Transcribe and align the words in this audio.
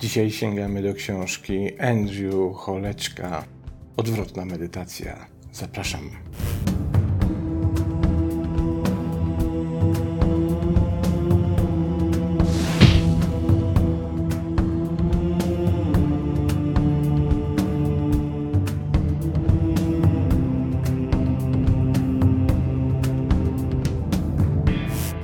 Dzisiaj 0.00 0.30
sięgamy 0.30 0.82
do 0.82 0.94
książki 0.94 1.80
Andrew 1.80 2.56
Holeczka 2.56 3.44
Odwrotna 3.96 4.44
medytacja. 4.44 5.26
Zapraszam. 5.52 6.10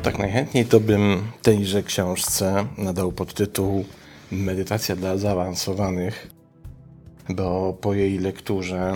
Tak 0.03 0.19
najchętniej 0.19 0.65
to 0.65 0.81
bym 0.81 1.23
tejże 1.43 1.83
książce 1.83 2.67
nadał 2.79 3.13
podtytuł 3.13 3.85
Medytacja 4.33 4.97
dla 4.97 5.17
zaawansowanych, 5.17 6.31
bo 7.29 7.73
po 7.81 7.95
jej 7.95 8.19
lekturze 8.19 8.93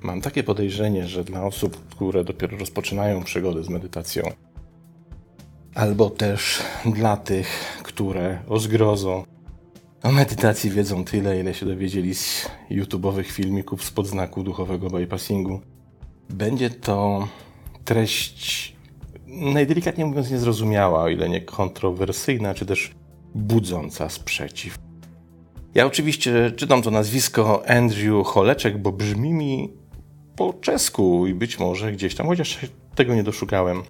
mam 0.00 0.20
takie 0.20 0.42
podejrzenie, 0.42 1.06
że 1.06 1.24
dla 1.24 1.44
osób, 1.44 1.88
które 1.88 2.24
dopiero 2.24 2.58
rozpoczynają 2.58 3.24
przygodę 3.24 3.64
z 3.64 3.68
medytacją, 3.68 4.22
albo 5.74 6.10
też 6.10 6.62
dla 6.86 7.16
tych, 7.16 7.80
które 7.82 8.42
o 8.48 8.58
zgrozo 8.58 9.24
o 10.02 10.12
medytacji 10.12 10.70
wiedzą 10.70 11.04
tyle, 11.04 11.40
ile 11.40 11.54
się 11.54 11.66
dowiedzieli 11.66 12.14
z 12.14 12.50
YouTube'owych 12.70 13.26
filmików 13.26 13.84
z 13.84 13.90
podznaku 13.90 14.42
duchowego 14.42 14.90
bypassingu, 14.90 15.60
będzie 16.30 16.70
to 16.70 17.28
treść 17.84 18.72
najdelikatniej 19.26 20.06
mówiąc 20.06 20.30
niezrozumiała, 20.30 21.02
o 21.02 21.08
ile 21.08 21.28
nie 21.28 21.40
kontrowersyjna, 21.40 22.54
czy 22.54 22.66
też 22.66 22.97
budząca 23.34 24.08
sprzeciw. 24.08 24.78
Ja 25.74 25.86
oczywiście 25.86 26.52
czytam 26.56 26.82
to 26.82 26.90
nazwisko 26.90 27.68
Andrew 27.68 28.26
Holeczek, 28.26 28.78
bo 28.78 28.92
brzmi 28.92 29.32
mi 29.32 29.72
po 30.36 30.52
czesku 30.52 31.26
i 31.26 31.34
być 31.34 31.58
może 31.58 31.92
gdzieś 31.92 32.14
tam, 32.14 32.26
chociaż 32.26 32.58
tego 32.94 33.14
nie 33.14 33.22
doszukałem, 33.22 33.82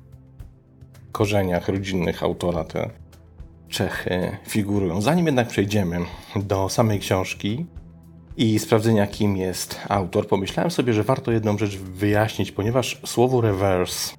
w 0.92 1.12
korzeniach 1.12 1.68
rodzinnych 1.68 2.22
autora 2.22 2.64
te 2.64 2.90
Czechy 3.68 4.36
figurują. 4.48 5.00
Zanim 5.00 5.26
jednak 5.26 5.48
przejdziemy 5.48 5.98
do 6.36 6.68
samej 6.68 7.00
książki 7.00 7.66
i 8.36 8.58
sprawdzenia, 8.58 9.06
kim 9.06 9.36
jest 9.36 9.80
autor, 9.88 10.26
pomyślałem 10.26 10.70
sobie, 10.70 10.92
że 10.92 11.02
warto 11.02 11.32
jedną 11.32 11.58
rzecz 11.58 11.76
wyjaśnić, 11.76 12.52
ponieważ 12.52 13.00
słowo 13.06 13.40
reverse 13.40 14.16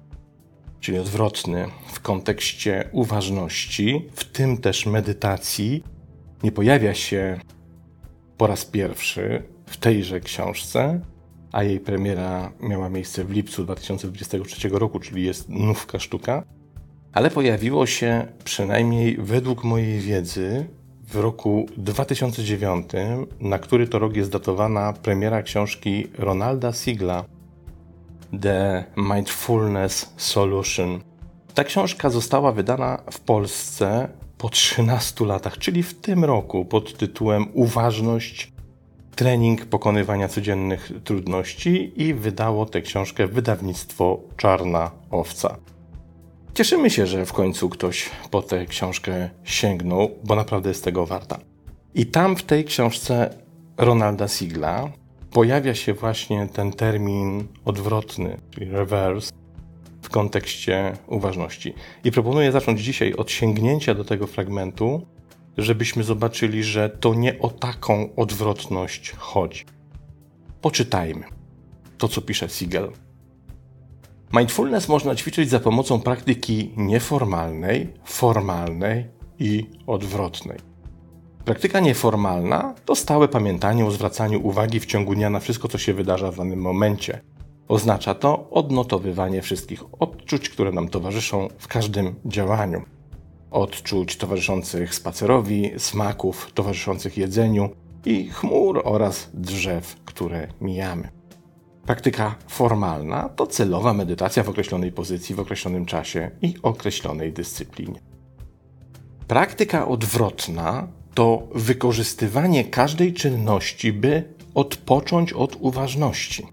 czyli 0.80 0.98
odwrotny, 0.98 1.66
w 1.86 2.00
kontekście 2.00 2.88
uważności, 2.92 4.08
w 4.12 4.24
tym 4.24 4.58
też 4.58 4.86
medytacji, 4.86 5.84
nie 6.42 6.52
pojawia 6.52 6.94
się 6.94 7.40
po 8.36 8.46
raz 8.46 8.64
pierwszy 8.64 9.42
w 9.66 9.76
tejże 9.76 10.20
książce, 10.20 11.00
a 11.52 11.62
jej 11.62 11.80
premiera 11.80 12.52
miała 12.60 12.88
miejsce 12.88 13.24
w 13.24 13.30
lipcu 13.30 13.64
2023 13.64 14.68
roku, 14.68 15.00
czyli 15.00 15.24
jest 15.24 15.48
nówka 15.48 15.98
sztuka, 15.98 16.44
ale 17.12 17.30
pojawiło 17.30 17.86
się 17.86 18.26
przynajmniej 18.44 19.16
według 19.16 19.64
mojej 19.64 20.00
wiedzy 20.00 20.66
w 21.02 21.16
roku 21.16 21.66
2009, 21.76 22.86
na 23.40 23.58
który 23.58 23.88
to 23.88 23.98
rok 23.98 24.16
jest 24.16 24.30
datowana 24.30 24.92
premiera 24.92 25.42
książki 25.42 26.06
Ronalda 26.18 26.72
Sigla 26.72 27.24
The 28.42 28.84
Mindfulness 28.96 30.14
Solution. 30.16 31.00
Ta 31.54 31.64
książka 31.64 32.10
została 32.10 32.52
wydana 32.52 33.02
w 33.10 33.20
Polsce 33.20 34.08
po 34.38 34.48
13 34.48 35.26
latach, 35.26 35.58
czyli 35.58 35.82
w 35.82 36.00
tym 36.00 36.24
roku 36.24 36.64
pod 36.64 36.98
tytułem 36.98 37.46
Uważność 37.54 38.52
trening 39.16 39.66
pokonywania 39.66 40.28
codziennych 40.28 40.92
trudności 41.04 42.02
i 42.02 42.14
wydało 42.14 42.66
tę 42.66 42.80
książkę 42.80 43.26
wydawnictwo 43.26 44.20
Czarna 44.36 44.90
Owca. 45.10 45.56
Cieszymy 46.54 46.90
się, 46.90 47.06
że 47.06 47.26
w 47.26 47.32
końcu 47.32 47.68
ktoś 47.68 48.10
po 48.30 48.42
tę 48.42 48.66
książkę 48.66 49.30
sięgnął, 49.44 50.10
bo 50.24 50.34
naprawdę 50.34 50.68
jest 50.68 50.84
tego 50.84 51.06
warta. 51.06 51.38
I 51.94 52.06
tam 52.06 52.36
w 52.36 52.42
tej 52.42 52.64
książce 52.64 53.34
Ronalda 53.76 54.28
Sigla 54.28 54.88
pojawia 55.32 55.74
się 55.74 55.94
właśnie 55.94 56.48
ten 56.52 56.72
termin 56.72 57.46
odwrotny, 57.64 58.40
czyli 58.50 58.70
reverse, 58.70 59.32
w 60.02 60.08
kontekście 60.08 60.92
uważności. 61.06 61.74
I 62.04 62.10
proponuję 62.10 62.52
zacząć 62.52 62.80
dzisiaj 62.80 63.14
od 63.14 63.30
sięgnięcia 63.30 63.94
do 63.94 64.04
tego 64.04 64.26
fragmentu, 64.26 65.06
żebyśmy 65.58 66.04
zobaczyli, 66.04 66.64
że 66.64 66.90
to 66.90 67.14
nie 67.14 67.38
o 67.38 67.48
taką 67.48 68.14
odwrotność 68.16 69.12
chodzi. 69.18 69.64
Poczytajmy 70.60 71.24
to, 71.98 72.08
co 72.08 72.20
pisze 72.20 72.48
Siegel. 72.48 72.92
Mindfulness 74.32 74.88
można 74.88 75.14
ćwiczyć 75.14 75.50
za 75.50 75.60
pomocą 75.60 76.00
praktyki 76.00 76.72
nieformalnej, 76.76 77.88
formalnej 78.04 79.04
i 79.38 79.66
odwrotnej. 79.86 80.69
Praktyka 81.44 81.80
nieformalna 81.80 82.74
to 82.84 82.94
stałe 82.94 83.28
pamiętanie 83.28 83.86
o 83.86 83.90
zwracaniu 83.90 84.46
uwagi 84.46 84.80
w 84.80 84.86
ciągu 84.86 85.14
dnia 85.14 85.30
na 85.30 85.40
wszystko, 85.40 85.68
co 85.68 85.78
się 85.78 85.94
wydarza 85.94 86.30
w 86.30 86.36
danym 86.36 86.60
momencie. 86.60 87.20
Oznacza 87.68 88.14
to 88.14 88.50
odnotowywanie 88.50 89.42
wszystkich 89.42 89.82
odczuć, 90.00 90.48
które 90.48 90.72
nam 90.72 90.88
towarzyszą 90.88 91.48
w 91.58 91.68
każdym 91.68 92.14
działaniu. 92.24 92.82
Odczuć 93.50 94.16
towarzyszących 94.16 94.94
spacerowi, 94.94 95.70
smaków 95.78 96.50
towarzyszących 96.54 97.18
jedzeniu 97.18 97.70
i 98.04 98.28
chmur 98.28 98.82
oraz 98.84 99.30
drzew, 99.34 99.96
które 100.04 100.48
mijamy. 100.60 101.08
Praktyka 101.86 102.34
formalna 102.48 103.28
to 103.28 103.46
celowa 103.46 103.94
medytacja 103.94 104.42
w 104.42 104.48
określonej 104.48 104.92
pozycji, 104.92 105.34
w 105.34 105.40
określonym 105.40 105.86
czasie 105.86 106.30
i 106.42 106.54
określonej 106.62 107.32
dyscyplinie. 107.32 108.00
Praktyka 109.28 109.88
odwrotna 109.88 110.88
to 111.14 111.48
wykorzystywanie 111.54 112.64
każdej 112.64 113.12
czynności, 113.12 113.92
by 113.92 114.24
odpocząć 114.54 115.32
od 115.32 115.56
uważności. 115.60 116.46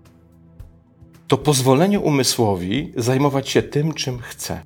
To 1.28 1.38
pozwolenie 1.38 2.00
umysłowi 2.00 2.94
zajmować 2.96 3.50
się 3.50 3.62
tym, 3.62 3.94
czym 3.94 4.20
chce. 4.20 4.62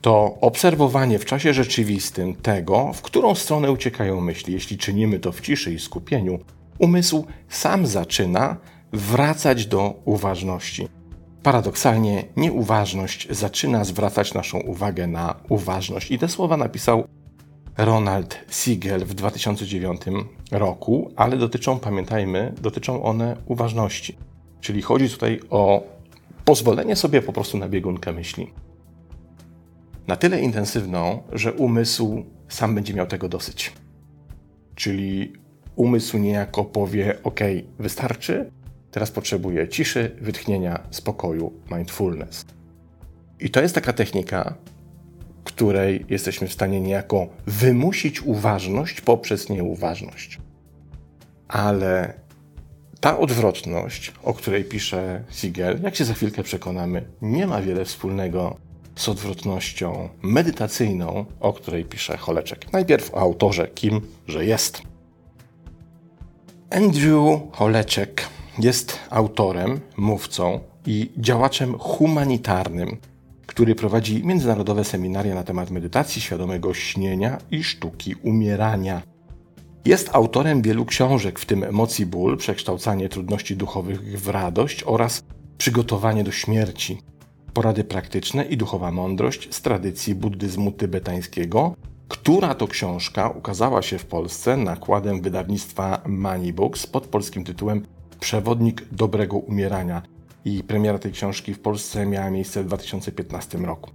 To 0.00 0.38
obserwowanie 0.40 1.18
w 1.18 1.24
czasie 1.24 1.54
rzeczywistym 1.54 2.34
tego, 2.34 2.92
w 2.92 3.02
którą 3.02 3.34
stronę 3.34 3.72
uciekają 3.72 4.20
myśli. 4.20 4.52
Jeśli 4.54 4.78
czynimy 4.78 5.18
to 5.18 5.32
w 5.32 5.40
ciszy 5.40 5.72
i 5.72 5.78
skupieniu, 5.78 6.38
umysł 6.78 7.24
sam 7.48 7.86
zaczyna 7.86 8.56
wracać 8.92 9.66
do 9.66 9.94
uważności. 10.04 10.88
Paradoksalnie, 11.42 12.24
nieuważność 12.36 13.28
zaczyna 13.30 13.84
zwracać 13.84 14.34
naszą 14.34 14.58
uwagę 14.60 15.06
na 15.06 15.34
uważność. 15.48 16.10
I 16.10 16.18
te 16.18 16.28
słowa 16.28 16.56
napisał 16.56 17.04
Ronald 17.84 18.38
Siegel 18.50 19.04
w 19.04 19.14
2009 19.14 20.00
roku, 20.50 21.12
ale 21.16 21.36
dotyczą, 21.36 21.78
pamiętajmy, 21.78 22.52
dotyczą 22.60 23.02
one 23.02 23.36
uważności. 23.46 24.16
Czyli 24.60 24.82
chodzi 24.82 25.08
tutaj 25.10 25.40
o 25.50 25.82
pozwolenie 26.44 26.96
sobie 26.96 27.22
po 27.22 27.32
prostu 27.32 27.58
na 27.58 27.68
biegunkę 27.68 28.12
myśli. 28.12 28.52
Na 30.06 30.16
tyle 30.16 30.40
intensywną, 30.40 31.22
że 31.32 31.52
umysł 31.52 32.24
sam 32.48 32.74
będzie 32.74 32.94
miał 32.94 33.06
tego 33.06 33.28
dosyć. 33.28 33.72
Czyli 34.74 35.32
umysł 35.76 36.18
niejako 36.18 36.64
powie: 36.64 37.18
OK, 37.22 37.40
wystarczy, 37.78 38.50
teraz 38.90 39.10
potrzebuję 39.10 39.68
ciszy, 39.68 40.16
wytchnienia, 40.20 40.80
spokoju, 40.90 41.52
mindfulness. 41.70 42.44
I 43.40 43.50
to 43.50 43.62
jest 43.62 43.74
taka 43.74 43.92
technika, 43.92 44.54
której 45.52 46.06
jesteśmy 46.08 46.48
w 46.48 46.52
stanie 46.52 46.80
niejako 46.80 47.26
wymusić 47.46 48.22
uważność 48.22 49.00
poprzez 49.00 49.48
nieuważność. 49.48 50.38
Ale 51.48 52.14
ta 53.00 53.18
odwrotność, 53.18 54.12
o 54.22 54.34
której 54.34 54.64
pisze 54.64 55.24
Siegel, 55.30 55.80
jak 55.82 55.96
się 55.96 56.04
za 56.04 56.14
chwilkę 56.14 56.42
przekonamy, 56.42 57.04
nie 57.22 57.46
ma 57.46 57.62
wiele 57.62 57.84
wspólnego 57.84 58.56
z 58.96 59.08
odwrotnością 59.08 60.08
medytacyjną, 60.22 61.24
o 61.40 61.52
której 61.52 61.84
pisze 61.84 62.16
Holeczek. 62.16 62.72
Najpierw 62.72 63.14
o 63.14 63.18
autorze, 63.18 63.68
kim 63.68 64.00
że 64.28 64.44
jest. 64.44 64.82
Andrew 66.70 67.40
Holeczek 67.52 68.26
jest 68.58 68.98
autorem, 69.10 69.80
mówcą 69.96 70.60
i 70.86 71.10
działaczem 71.18 71.78
humanitarnym 71.78 72.96
który 73.50 73.74
prowadzi 73.74 74.24
międzynarodowe 74.24 74.84
seminaria 74.84 75.34
na 75.34 75.42
temat 75.42 75.70
medytacji, 75.70 76.22
świadomego 76.22 76.74
śnienia 76.74 77.38
i 77.50 77.64
sztuki 77.64 78.14
umierania. 78.14 79.02
Jest 79.84 80.10
autorem 80.12 80.62
wielu 80.62 80.84
książek, 80.84 81.38
w 81.38 81.44
tym 81.44 81.64
Emocji 81.64 82.06
Ból, 82.06 82.36
Przekształcanie 82.36 83.08
trudności 83.08 83.56
duchowych 83.56 84.20
w 84.20 84.28
radość 84.28 84.82
oraz 84.86 85.22
Przygotowanie 85.58 86.24
do 86.24 86.30
śmierci. 86.30 86.98
Porady 87.54 87.84
praktyczne 87.84 88.44
i 88.44 88.56
duchowa 88.56 88.92
mądrość 88.92 89.54
z 89.54 89.62
tradycji 89.62 90.14
buddyzmu 90.14 90.72
tybetańskiego 90.72 91.74
która 92.08 92.54
to 92.54 92.68
książka 92.68 93.28
ukazała 93.28 93.82
się 93.82 93.98
w 93.98 94.06
Polsce 94.06 94.56
nakładem 94.56 95.22
wydawnictwa 95.22 96.00
Money 96.06 96.52
Books 96.52 96.86
pod 96.86 97.06
polskim 97.06 97.44
tytułem 97.44 97.86
Przewodnik 98.20 98.84
dobrego 98.92 99.36
umierania. 99.36 100.02
I 100.44 100.62
premiera 100.62 100.98
tej 100.98 101.12
książki 101.12 101.54
w 101.54 101.60
Polsce 101.60 102.06
miała 102.06 102.30
miejsce 102.30 102.62
w 102.62 102.66
2015 102.66 103.58
roku. 103.58 103.90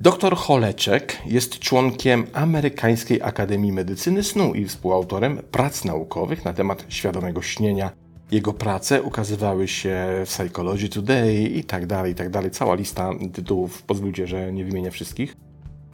Dr 0.00 0.36
Holeczek 0.36 1.18
jest 1.26 1.58
członkiem 1.58 2.26
Amerykańskiej 2.32 3.22
Akademii 3.22 3.72
Medycyny 3.72 4.22
Snu 4.22 4.54
i 4.54 4.64
współautorem 4.64 5.38
prac 5.50 5.84
naukowych 5.84 6.44
na 6.44 6.52
temat 6.52 6.84
świadomego 6.88 7.42
śnienia. 7.42 7.90
Jego 8.30 8.52
prace 8.52 9.02
ukazywały 9.02 9.68
się 9.68 10.06
w 10.26 10.28
Psychology 10.28 10.88
Today 10.88 11.42
i 11.42 11.64
tak 11.64 11.86
dalej, 11.86 12.12
i 12.12 12.14
tak 12.14 12.30
dalej. 12.30 12.50
Cała 12.50 12.74
lista 12.74 13.10
tytułów, 13.32 13.82
pozwólcie, 13.82 14.26
że 14.26 14.52
nie 14.52 14.64
wymienię 14.64 14.90
wszystkich. 14.90 15.36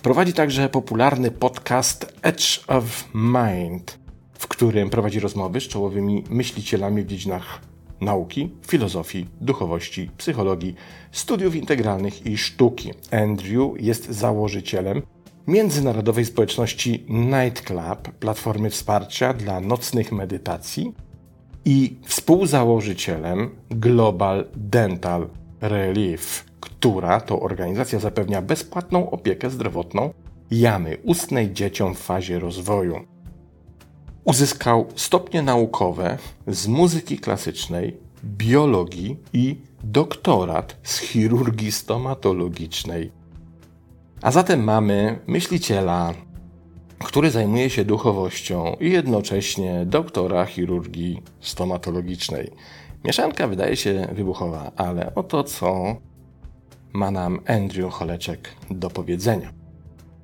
Prowadzi 0.03 0.32
także 0.32 0.69
popularny 0.69 1.31
podcast 1.31 2.12
Edge 2.23 2.61
of 2.69 3.09
Mind, 3.15 3.99
w 4.32 4.49
którym 4.49 4.91
prowadzi 4.91 5.21
rozmowy 5.21 5.61
z 5.61 5.69
czołowymi 5.69 6.25
myślicielami 6.31 7.03
w 7.03 7.06
dziedzinach 7.06 7.61
nauki, 8.00 8.50
filozofii, 8.66 9.26
duchowości, 9.40 10.10
psychologii, 10.16 10.75
studiów 11.12 11.54
integralnych 11.54 12.26
i 12.26 12.38
sztuki. 12.38 12.90
Andrew 13.10 13.70
jest 13.81 14.10
założycielem 14.10 15.02
międzynarodowej 15.46 16.25
społeczności 16.25 17.06
Night 17.08 17.62
Club, 17.62 18.08
platformy 18.20 18.70
wsparcia 18.70 19.32
dla 19.32 19.60
nocnych 19.60 20.12
medytacji 20.12 20.93
i 21.64 21.96
współzałożycielem 22.04 23.50
Global 23.70 24.44
Dental 24.56 25.28
Relief, 25.60 26.44
która 26.60 27.20
to 27.20 27.40
organizacja 27.40 27.98
zapewnia 27.98 28.43
bezpłatną 28.43 29.10
opiekę 29.10 29.50
zdrowotną 29.50 30.10
jamy 30.50 30.96
ustnej 31.04 31.52
dzieciom 31.52 31.94
w 31.94 31.98
fazie 31.98 32.38
rozwoju. 32.38 33.16
Uzyskał 34.26 34.87
stopnie 34.96 35.43
naukowe 35.43 36.19
z 36.46 36.67
muzyki 36.67 37.19
klasycznej, 37.19 37.96
biologii 38.25 39.17
i 39.32 39.56
doktorat 39.84 40.76
z 40.82 40.99
chirurgii 40.99 41.73
stomatologicznej. 41.73 43.12
A 44.23 44.31
zatem 44.31 44.64
mamy 44.64 45.19
myśliciela, 45.26 46.14
który 47.05 47.31
zajmuje 47.31 47.70
się 47.70 47.84
duchowością 47.84 48.76
i 48.81 48.90
jednocześnie 48.90 49.87
doktora 49.87 50.46
chirurgii 50.46 51.22
stomatologicznej. 51.40 52.50
Mieszanka 53.05 53.49
wydaje 53.49 53.76
się 53.76 54.08
wybuchowa, 54.12 54.72
ale 54.76 55.14
oto 55.14 55.44
co 55.44 55.96
ma 56.93 57.11
nam 57.11 57.40
Andrew 57.46 57.93
Holeczek 57.93 58.49
do 58.70 58.90
powiedzenia. 58.90 59.52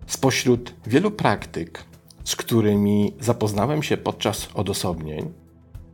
Spośród 0.06 0.74
wielu 0.86 1.10
praktyk, 1.10 1.91
z 2.24 2.36
którymi 2.36 3.14
zapoznałem 3.20 3.82
się 3.82 3.96
podczas 3.96 4.48
odosobnień, 4.54 5.32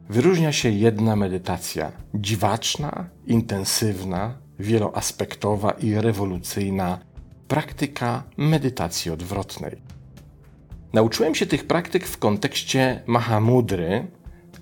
wyróżnia 0.08 0.52
się 0.52 0.70
jedna 0.70 1.16
medytacja 1.16 1.92
dziwaczna, 2.14 3.10
intensywna, 3.26 4.38
wieloaspektowa 4.58 5.70
i 5.70 5.94
rewolucyjna 5.94 6.98
praktyka 7.48 8.22
medytacji 8.36 9.10
odwrotnej. 9.10 9.76
Nauczyłem 10.92 11.34
się 11.34 11.46
tych 11.46 11.66
praktyk 11.66 12.06
w 12.06 12.18
kontekście 12.18 13.02
Mahamudry, 13.06 14.06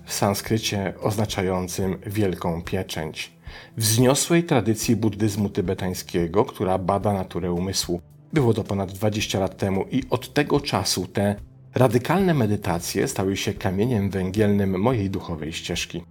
w 0.05 0.13
sanskrycie 0.13 0.93
oznaczającym 1.01 1.97
wielką 2.05 2.61
pieczęć, 2.61 3.33
wzniosłej 3.77 4.43
tradycji 4.43 4.95
buddyzmu 4.95 5.49
tybetańskiego, 5.49 6.45
która 6.45 6.77
bada 6.77 7.13
naturę 7.13 7.51
umysłu. 7.51 8.01
Było 8.33 8.53
to 8.53 8.63
ponad 8.63 8.91
20 8.91 9.39
lat 9.39 9.57
temu 9.57 9.85
i 9.91 10.03
od 10.09 10.33
tego 10.33 10.59
czasu 10.59 11.07
te 11.07 11.35
radykalne 11.75 12.33
medytacje 12.33 13.07
stały 13.07 13.37
się 13.37 13.53
kamieniem 13.53 14.09
węgielnym 14.09 14.81
mojej 14.81 15.09
duchowej 15.09 15.53
ścieżki. 15.53 16.03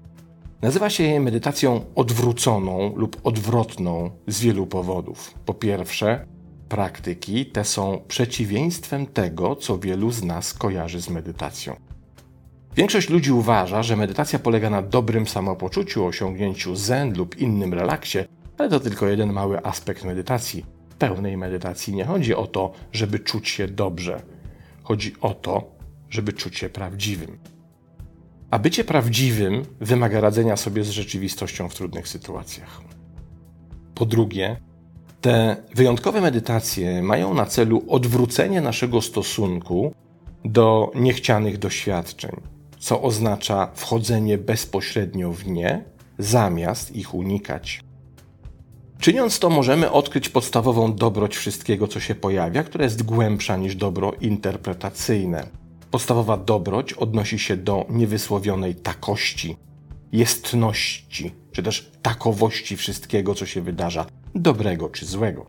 Nazywa 0.63 0.91
się 0.91 1.05
je 1.05 1.21
medytacją 1.21 1.85
odwróconą 1.95 2.97
lub 2.97 3.21
odwrotną 3.25 4.11
z 4.27 4.41
wielu 4.41 4.67
powodów. 4.67 5.35
Po 5.47 5.55
pierwsze, 5.55 6.27
praktyki 6.69 7.47
te 7.47 7.65
są 7.65 8.01
przeciwieństwem 8.09 9.07
tego, 9.07 9.57
co 9.57 9.79
wielu 9.79 10.11
z 10.11 10.23
nas 10.23 10.55
kojarzy 10.55 11.01
z 11.03 11.11
medytacją. 11.11 11.77
Większość 12.77 13.11
ludzi 13.11 13.33
uważa, 13.33 13.83
że 13.83 13.97
medytacja 13.97 14.39
polega 14.39 14.71
na 14.71 14.83
dobrym 14.83 15.27
samopoczuciu, 15.27 16.07
osiągnięciu 16.07 16.77
zen 16.77 17.17
lub 17.17 17.39
innym 17.39 17.75
relaksie, 17.75 18.19
ale 18.59 18.69
to 18.69 18.81
tylko 18.81 19.07
jeden 19.07 19.33
mały 19.33 19.65
aspekt 19.65 20.05
medytacji. 20.05 20.65
W 20.91 20.95
pełnej 20.95 21.37
medytacji 21.37 21.95
nie 21.95 22.05
chodzi 22.05 22.35
o 22.35 22.47
to, 22.47 22.73
żeby 22.93 23.19
czuć 23.19 23.49
się 23.49 23.69
dobrze. 23.69 24.23
Chodzi 24.87 25.15
o 25.21 25.35
to, 25.35 25.77
żeby 26.11 26.33
czuć 26.33 26.57
się 26.57 26.69
prawdziwym. 26.69 27.39
A 28.51 28.59
bycie 28.59 28.85
prawdziwym 28.85 29.63
wymaga 29.81 30.21
radzenia 30.21 30.57
sobie 30.57 30.85
z 30.85 30.91
rzeczywistością 30.91 31.69
w 31.69 31.75
trudnych 31.75 32.09
sytuacjach. 32.09 32.81
Po 33.95 34.07
drugie, 34.07 34.57
te 35.21 35.57
wyjątkowe 35.75 36.21
medytacje 36.21 37.03
mają 37.03 37.35
na 37.35 37.47
celu 37.47 37.83
odwrócenie 37.89 38.61
naszego 38.61 39.03
stosunku 39.03 39.95
do 40.45 40.93
niechcianych 40.95 41.59
doświadczeń 41.59 42.41
co 42.79 43.03
oznacza 43.03 43.71
wchodzenie 43.75 44.39
bezpośrednio 44.39 45.33
w 45.33 45.47
nie, 45.47 45.85
zamiast 46.19 46.97
ich 46.97 47.15
unikać. 47.15 47.81
Czyniąc 49.01 49.39
to, 49.39 49.51
możemy 49.51 49.91
odkryć 49.91 50.29
podstawową 50.29 50.95
dobroć 50.95 51.37
wszystkiego, 51.37 51.89
co 51.89 52.01
się 52.01 52.15
pojawia, 52.15 52.63
która 52.63 52.85
jest 52.85 53.03
głębsza 53.03 53.57
niż 53.57 53.77
dobro 53.77 54.13
interpretacyjne. 54.21 55.47
Podstawowa 55.91 56.37
dobroć 56.37 56.93
odnosi 56.93 57.39
się 57.39 57.57
do 57.57 57.87
niewysłowionej 57.91 58.75
takości, 58.75 59.57
jestności, 60.13 61.35
czy 61.53 61.63
też 61.63 61.91
takowości 62.03 62.77
wszystkiego, 62.77 63.35
co 63.35 63.47
się 63.47 63.63
wydarza, 63.63 64.07
dobrego 64.35 64.89
czy 64.89 65.07
złego. 65.07 65.47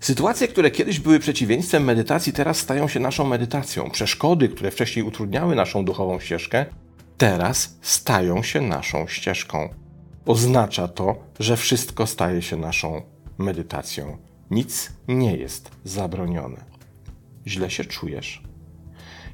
Sytuacje, 0.00 0.48
które 0.48 0.70
kiedyś 0.70 1.00
były 1.00 1.18
przeciwieństwem 1.18 1.84
medytacji, 1.84 2.32
teraz 2.32 2.58
stają 2.58 2.88
się 2.88 3.00
naszą 3.00 3.26
medytacją. 3.26 3.90
Przeszkody, 3.90 4.48
które 4.48 4.70
wcześniej 4.70 5.04
utrudniały 5.04 5.54
naszą 5.54 5.84
duchową 5.84 6.20
ścieżkę, 6.20 6.66
teraz 7.16 7.78
stają 7.82 8.42
się 8.42 8.60
naszą 8.60 9.06
ścieżką. 9.06 9.68
Oznacza 10.28 10.88
to, 10.88 11.16
że 11.38 11.56
wszystko 11.56 12.06
staje 12.06 12.42
się 12.42 12.56
naszą 12.56 13.02
medytacją. 13.38 14.16
Nic 14.50 14.92
nie 15.08 15.36
jest 15.36 15.70
zabronione. 15.84 16.64
Źle 17.46 17.70
się 17.70 17.84
czujesz? 17.84 18.42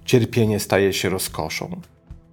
Cierpienie 0.04 0.60
staje 0.60 0.92
się 0.92 1.08
rozkoszą? 1.08 1.80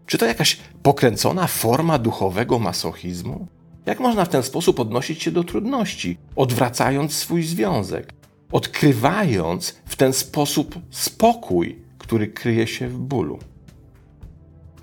Czy 0.05 0.17
to 0.17 0.25
jakaś 0.25 0.57
pokręcona 0.83 1.47
forma 1.47 1.99
duchowego 1.99 2.59
masochizmu? 2.59 3.47
Jak 3.85 3.99
można 3.99 4.25
w 4.25 4.29
ten 4.29 4.43
sposób 4.43 4.79
odnosić 4.79 5.23
się 5.23 5.31
do 5.31 5.43
trudności, 5.43 6.17
odwracając 6.35 7.13
swój 7.13 7.43
związek? 7.43 8.13
odkrywając 8.51 9.75
w 9.85 9.95
ten 9.95 10.13
sposób 10.13 10.79
spokój, 10.89 11.79
który 11.97 12.27
kryje 12.27 12.67
się 12.67 12.87
w 12.87 12.97
bólu. 12.97 13.39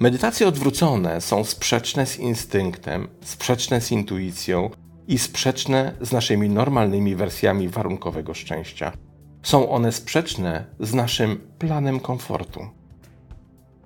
Medytacje 0.00 0.48
odwrócone 0.48 1.20
są 1.20 1.44
sprzeczne 1.44 2.06
z 2.06 2.18
instynktem, 2.18 3.08
sprzeczne 3.20 3.80
z 3.80 3.92
intuicją 3.92 4.70
i 5.08 5.18
sprzeczne 5.18 5.92
z 6.00 6.12
naszymi 6.12 6.48
normalnymi 6.48 7.16
wersjami 7.16 7.68
warunkowego 7.68 8.34
szczęścia. 8.34 8.92
Są 9.42 9.70
one 9.70 9.92
sprzeczne 9.92 10.64
z 10.80 10.94
naszym 10.94 11.40
planem 11.58 12.00
komfortu. 12.00 12.60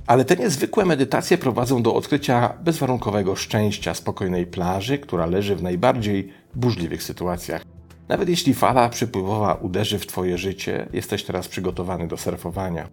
Ale 0.07 0.25
te 0.25 0.37
niezwykłe 0.37 0.85
medytacje 0.85 1.39
prowadzą 1.39 1.83
do 1.83 1.95
odkrycia 1.95 2.55
bezwarunkowego 2.65 3.37
szczęścia, 3.37 3.95
spokojnej 3.95 4.47
plaży, 4.47 4.99
która 4.99 5.27
leży 5.27 5.57
w 5.57 5.63
najbardziej 5.63 6.33
burzliwych 6.55 7.03
sytuacjach. 7.03 7.63
Nawet 8.09 8.29
jeśli 8.29 8.55
fala 8.55 8.89
przypływowa 8.89 9.55
uderzy 9.55 9.99
w 9.99 10.07
Twoje 10.07 10.39
życie, 10.39 10.89
jesteś 10.93 11.25
teraz 11.25 11.49
przygotowany 11.49 12.09
do 12.09 12.17
surfowania. 12.17 12.89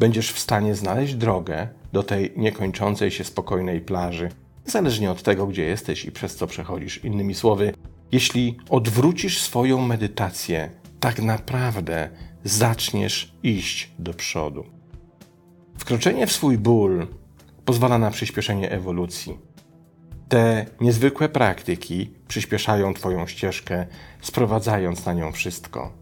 Będziesz 0.00 0.32
w 0.32 0.38
stanie 0.38 0.74
znaleźć 0.74 1.14
drogę 1.14 1.68
do 1.92 2.02
tej 2.02 2.32
niekończącej 2.36 3.10
się 3.10 3.24
spokojnej 3.24 3.80
plaży, 3.80 4.28
niezależnie 4.66 5.10
od 5.10 5.22
tego, 5.22 5.46
gdzie 5.46 5.64
jesteś 5.64 6.04
i 6.04 6.12
przez 6.12 6.36
co 6.36 6.46
przechodzisz. 6.46 7.04
Innymi 7.04 7.34
słowy, 7.34 7.74
jeśli 8.12 8.56
odwrócisz 8.70 9.42
swoją 9.42 9.86
medytację, 9.86 10.70
tak 11.00 11.22
naprawdę 11.22 12.10
zaczniesz 12.44 13.32
iść 13.42 13.90
do 13.98 14.14
przodu. 14.14 14.64
Wkroczenie 15.78 16.26
w 16.26 16.32
swój 16.32 16.58
ból 16.58 17.06
pozwala 17.64 17.98
na 17.98 18.10
przyspieszenie 18.10 18.70
ewolucji. 18.70 19.38
Te 20.28 20.66
niezwykłe 20.80 21.28
praktyki 21.28 22.10
przyspieszają 22.28 22.94
Twoją 22.94 23.26
ścieżkę, 23.26 23.86
sprowadzając 24.20 25.06
na 25.06 25.12
nią 25.12 25.32
wszystko. 25.32 25.92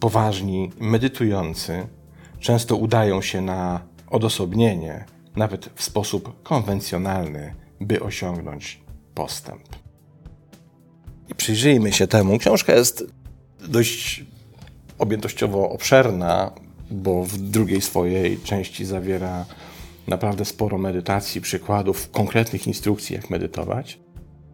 Poważni, 0.00 0.70
medytujący 0.80 1.86
często 2.40 2.76
udają 2.76 3.22
się 3.22 3.40
na 3.40 3.80
odosobnienie, 4.10 5.04
nawet 5.36 5.70
w 5.74 5.82
sposób 5.82 6.42
konwencjonalny, 6.42 7.54
by 7.80 8.00
osiągnąć 8.00 8.80
postęp. 9.14 9.62
I 11.28 11.34
przyjrzyjmy 11.34 11.92
się 11.92 12.06
temu. 12.06 12.38
Książka 12.38 12.72
jest 12.74 13.04
dość 13.68 14.24
objętościowo 14.98 15.70
obszerna, 15.70 16.52
bo 16.90 17.24
w 17.24 17.38
drugiej 17.38 17.80
swojej 17.80 18.38
części 18.38 18.84
zawiera 18.84 19.44
naprawdę 20.06 20.44
sporo 20.44 20.78
medytacji, 20.78 21.40
przykładów, 21.40 22.10
konkretnych 22.10 22.66
instrukcji, 22.66 23.16
jak 23.16 23.30
medytować. 23.30 23.98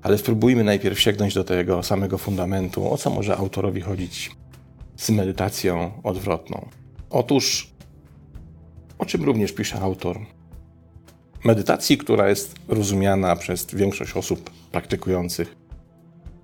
Ale 0.02 0.18
spróbujmy 0.18 0.64
najpierw 0.64 1.00
sięgnąć 1.00 1.34
do 1.34 1.44
tego 1.44 1.82
samego 1.82 2.18
fundamentu, 2.18 2.92
o 2.92 2.98
co 2.98 3.10
może 3.10 3.36
autorowi 3.36 3.80
chodzić 3.80 4.30
z 4.96 5.10
medytacją 5.10 5.90
odwrotną. 6.02 6.68
Otóż, 7.10 7.75
o 8.98 9.06
czym 9.06 9.24
również 9.24 9.52
pisze 9.52 9.80
autor, 9.80 10.18
medytacji, 11.44 11.98
która 11.98 12.28
jest 12.28 12.54
rozumiana 12.68 13.36
przez 13.36 13.66
większość 13.74 14.16
osób 14.16 14.50
praktykujących 14.72 15.56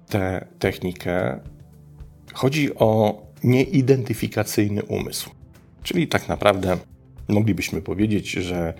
tę 0.08 0.46
technikę, 0.58 1.40
chodzi 2.34 2.74
o 2.74 3.22
nieidentyfikacyjny 3.44 4.82
umysł. 4.82 5.30
Czyli 5.82 6.08
tak 6.08 6.28
naprawdę 6.28 6.76
moglibyśmy 7.28 7.82
powiedzieć, 7.82 8.30
że 8.30 8.74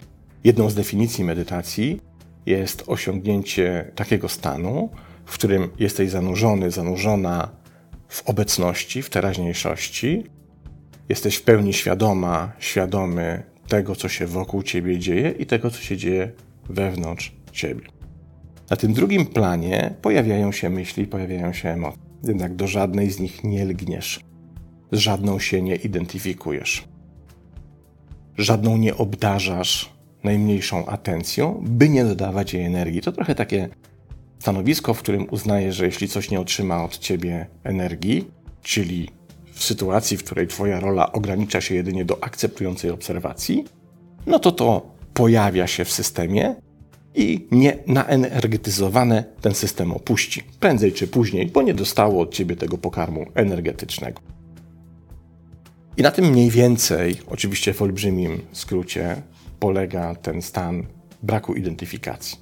jedną 0.45 0.71
z 0.71 0.75
definicji 0.75 1.25
medytacji 1.25 2.01
jest 2.47 2.85
osiągnięcie 2.87 3.93
takiego 3.95 4.29
stanu, 4.29 4.91
w 5.25 5.35
którym 5.35 5.71
jesteś 5.79 6.11
zanurzony, 6.11 6.71
zanurzona 6.71 7.49
w 8.09 8.29
obecności, 8.29 9.03
w 9.03 9.11
teraźniejszości, 9.11 10.25
jesteś 11.09 11.37
w 11.37 11.43
pełni 11.43 11.73
świadoma, 11.73 12.53
świadomy 12.59 13.52
tego, 13.73 13.97
co 13.97 14.09
się 14.09 14.27
wokół 14.27 14.63
ciebie 14.63 14.99
dzieje 14.99 15.31
i 15.31 15.47
tego, 15.47 15.71
co 15.71 15.83
się 15.83 15.97
dzieje 15.97 16.33
wewnątrz 16.69 17.33
ciebie. 17.53 17.87
Na 18.71 18.77
tym 18.77 18.93
drugim 18.93 19.27
planie 19.27 19.95
pojawiają 20.03 20.53
się 20.53 20.71
myśli, 20.71 21.07
pojawiają 21.07 21.53
się 21.53 21.69
emocje. 21.69 22.03
Jednak 22.25 22.57
do 22.57 22.67
żadnej 22.67 23.11
z 23.11 23.21
nich 23.21 23.45
nie 23.45 23.65
lgniesz. 23.65 24.21
Z 24.93 24.99
żadną 24.99 25.39
się 25.39 25.63
nie 25.63 25.77
identyfikujesz. 25.77 26.85
Żadną 28.39 28.77
nie 28.77 28.97
obdarzasz 28.97 29.93
najmniejszą 30.25 30.87
atencją, 30.87 31.63
by 31.67 31.89
nie 31.89 32.05
dodawać 32.05 32.55
jej 32.55 32.65
energii. 32.65 33.01
To 33.01 33.13
trochę 33.13 33.35
takie 33.35 33.69
stanowisko, 34.39 34.95
w 34.95 34.99
którym 34.99 35.27
uznajesz, 35.31 35.77
że 35.77 35.87
jeśli 35.87 36.09
coś 36.09 36.31
nie 36.31 36.41
otrzyma 36.41 36.85
od 36.85 36.99
ciebie 36.99 37.47
energii, 37.65 38.29
czyli 38.63 39.09
w 39.63 39.65
sytuacji, 39.65 40.17
w 40.17 40.25
której 40.25 40.47
Twoja 40.47 40.81
rola 40.81 41.13
ogranicza 41.13 41.61
się 41.61 41.75
jedynie 41.75 42.05
do 42.05 42.25
akceptującej 42.25 42.91
obserwacji, 42.91 43.65
no 44.27 44.39
to 44.39 44.53
to 44.53 44.95
pojawia 45.15 45.67
się 45.67 45.85
w 45.85 45.93
systemie 45.93 46.55
i 47.15 47.47
nie 47.51 47.79
naenergetyzowane 47.87 49.25
ten 49.41 49.55
system 49.55 49.93
opuści. 49.93 50.43
Prędzej 50.61 50.93
czy 50.93 51.09
później, 51.09 51.47
bo 51.47 51.63
nie 51.63 51.75
dostało 51.75 52.23
od 52.23 52.35
Ciebie 52.35 52.57
tego 52.57 52.79
pokarmu 52.79 53.27
energetycznego. 53.35 54.21
I 55.97 56.03
na 56.03 56.11
tym 56.11 56.25
mniej 56.25 56.51
więcej, 56.51 57.17
oczywiście 57.27 57.75
w 57.75 57.83
olbrzymim 57.83 58.41
skrócie, 58.53 59.23
polega 59.61 60.15
ten 60.15 60.43
stan 60.43 60.87
braku 61.23 61.55
identyfikacji 61.55 62.39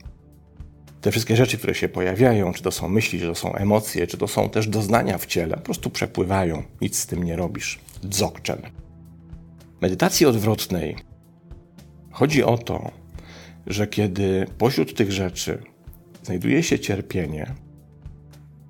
te 1.01 1.11
wszystkie 1.11 1.37
rzeczy, 1.37 1.59
które 1.59 1.75
się 1.75 1.89
pojawiają, 1.89 2.53
czy 2.53 2.63
to 2.63 2.71
są 2.71 2.89
myśli, 2.89 3.21
czy 3.21 3.27
to 3.27 3.35
są 3.35 3.55
emocje, 3.55 4.07
czy 4.07 4.19
to 4.19 4.29
są 4.29 4.49
też 4.49 4.69
doznania 4.69 5.19
w 5.19 5.27
ciele, 5.27 5.57
po 5.57 5.63
prostu 5.63 5.91
przepływają, 5.91 6.63
nic 6.81 6.99
z 6.99 7.07
tym 7.07 7.25
nie 7.25 7.37
robisz. 7.37 7.81
Dzogczen. 8.09 8.63
Medytacji 9.81 10.27
odwrotnej 10.27 10.97
chodzi 12.11 12.43
o 12.43 12.59
to, 12.59 12.91
że 13.67 13.87
kiedy 13.87 14.47
pośród 14.59 14.95
tych 14.95 15.13
rzeczy 15.13 15.63
znajduje 16.23 16.63
się 16.63 16.79
cierpienie, 16.79 17.55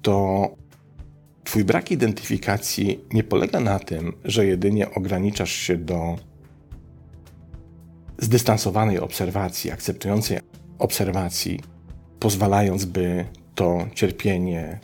to 0.02 0.50
Twój 1.50 1.64
brak 1.64 1.90
identyfikacji 1.90 3.04
nie 3.12 3.24
polega 3.24 3.60
na 3.60 3.78
tym, 3.78 4.12
że 4.24 4.46
jedynie 4.46 4.90
ograniczasz 4.90 5.52
się 5.52 5.76
do 5.76 6.16
zdystansowanej 8.18 8.98
obserwacji, 8.98 9.70
akceptującej 9.70 10.38
obserwacji, 10.78 11.60
pozwalając, 12.20 12.84
by 12.84 13.24
to 13.54 13.86
cierpienie 13.94 14.80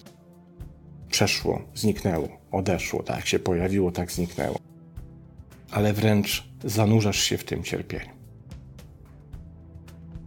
przeszło, 1.11 1.63
zniknęło, 1.75 2.29
odeszło, 2.53 3.03
tak 3.03 3.27
się 3.27 3.39
pojawiło, 3.39 3.93
tak 3.93 4.13
zniknęło. 4.13 4.59
Ale 5.71 5.93
wręcz 5.93 6.49
zanurzasz 6.65 7.19
się 7.19 7.39
w 7.39 7.45
tym 7.45 7.63
cierpieniu. 7.63 8.17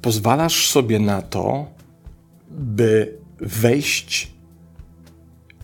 Pozwalasz 0.01 0.69
sobie 0.69 0.99
na 0.99 1.21
to, 1.21 1.67
by 2.49 3.17
wejść 3.37 4.31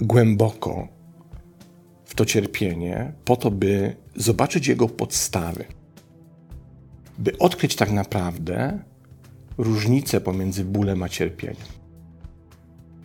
głęboko 0.01 0.87
w 2.05 2.15
to 2.15 2.25
cierpienie, 2.25 3.13
po 3.25 3.35
to, 3.35 3.51
by 3.51 3.95
zobaczyć 4.15 4.67
jego 4.67 4.89
podstawy, 4.89 5.65
by 7.17 7.37
odkryć 7.37 7.75
tak 7.75 7.91
naprawdę, 7.91 8.79
różnicę 9.57 10.21
pomiędzy 10.21 10.65
bólem 10.65 11.03
a 11.03 11.09
cierpieniem. 11.09 11.67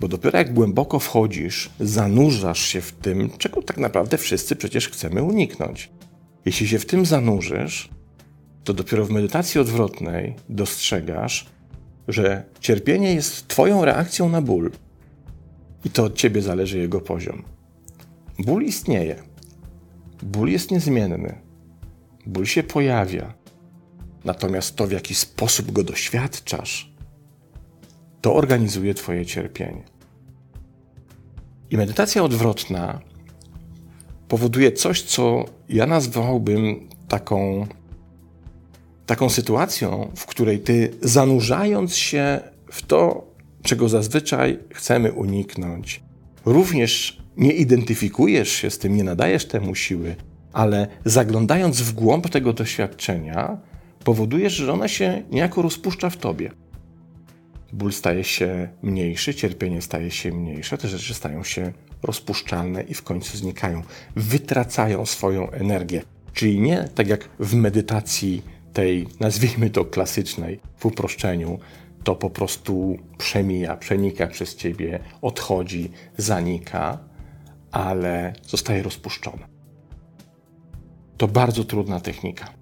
Bo 0.00 0.08
dopiero 0.08 0.38
jak 0.38 0.54
głęboko 0.54 0.98
wchodzisz, 0.98 1.70
zanurzasz 1.80 2.60
się 2.60 2.80
w 2.80 2.92
tym, 2.92 3.30
czego 3.38 3.62
tak 3.62 3.78
naprawdę 3.78 4.18
wszyscy 4.18 4.56
przecież 4.56 4.88
chcemy 4.88 5.22
uniknąć. 5.22 5.90
Jeśli 6.44 6.68
się 6.68 6.78
w 6.78 6.86
tym 6.86 7.06
zanurzysz, 7.06 7.88
to 8.64 8.74
dopiero 8.74 9.04
w 9.06 9.10
medytacji 9.10 9.60
odwrotnej 9.60 10.34
dostrzegasz, 10.48 11.46
że 12.08 12.44
cierpienie 12.60 13.14
jest 13.14 13.48
Twoją 13.48 13.84
reakcją 13.84 14.28
na 14.28 14.42
ból. 14.42 14.70
I 15.84 15.90
to 15.90 16.04
od 16.04 16.14
Ciebie 16.14 16.42
zależy 16.42 16.78
jego 16.78 17.00
poziom. 17.00 17.42
Ból 18.38 18.62
istnieje. 18.62 19.22
Ból 20.22 20.48
jest 20.48 20.70
niezmienny. 20.70 21.38
Ból 22.26 22.46
się 22.46 22.62
pojawia. 22.62 23.34
Natomiast 24.24 24.76
to, 24.76 24.86
w 24.86 24.92
jaki 24.92 25.14
sposób 25.14 25.72
go 25.72 25.84
doświadczasz, 25.84 26.92
to 28.20 28.34
organizuje 28.34 28.94
Twoje 28.94 29.26
cierpienie. 29.26 29.82
I 31.70 31.76
medytacja 31.76 32.22
odwrotna 32.22 33.00
powoduje 34.28 34.72
coś, 34.72 35.02
co 35.02 35.44
ja 35.68 35.86
nazwałbym 35.86 36.88
taką, 37.08 37.66
taką 39.06 39.28
sytuacją, 39.28 40.10
w 40.16 40.26
której 40.26 40.60
Ty, 40.60 40.94
zanurzając 41.02 41.96
się 41.96 42.40
w 42.70 42.86
to, 42.86 43.30
czego 43.62 43.88
zazwyczaj 43.88 44.58
chcemy 44.74 45.12
uniknąć, 45.12 46.02
również 46.44 47.22
nie 47.36 47.52
identyfikujesz 47.52 48.48
się 48.48 48.70
z 48.70 48.78
tym, 48.78 48.96
nie 48.96 49.04
nadajesz 49.04 49.44
temu 49.44 49.74
siły, 49.74 50.16
ale 50.52 50.86
zaglądając 51.04 51.80
w 51.80 51.92
głąb 51.92 52.28
tego 52.28 52.52
doświadczenia, 52.52 53.58
powodujesz, 54.04 54.52
że 54.52 54.72
ona 54.72 54.88
się 54.88 55.22
niejako 55.30 55.62
rozpuszcza 55.62 56.10
w 56.10 56.16
tobie. 56.16 56.50
Ból 57.72 57.92
staje 57.92 58.24
się 58.24 58.68
mniejszy, 58.82 59.34
cierpienie 59.34 59.82
staje 59.82 60.10
się 60.10 60.32
mniejsze, 60.32 60.78
te 60.78 60.88
rzeczy 60.88 61.14
stają 61.14 61.44
się 61.44 61.72
rozpuszczalne 62.02 62.82
i 62.82 62.94
w 62.94 63.02
końcu 63.02 63.36
znikają. 63.36 63.82
Wytracają 64.16 65.06
swoją 65.06 65.50
energię. 65.50 66.02
Czyli 66.32 66.60
nie 66.60 66.88
tak 66.94 67.08
jak 67.08 67.28
w 67.38 67.54
medytacji 67.54 68.42
tej, 68.72 69.06
nazwijmy 69.20 69.70
to 69.70 69.84
klasycznej, 69.84 70.60
w 70.76 70.86
uproszczeniu, 70.86 71.58
to 72.04 72.16
po 72.16 72.30
prostu 72.30 72.98
przemija, 73.18 73.76
przenika 73.76 74.26
przez 74.26 74.56
ciebie, 74.56 75.00
odchodzi, 75.22 75.90
zanika, 76.16 76.98
ale 77.70 78.32
zostaje 78.46 78.82
rozpuszczone. 78.82 79.48
To 81.16 81.28
bardzo 81.28 81.64
trudna 81.64 82.00
technika 82.00 82.59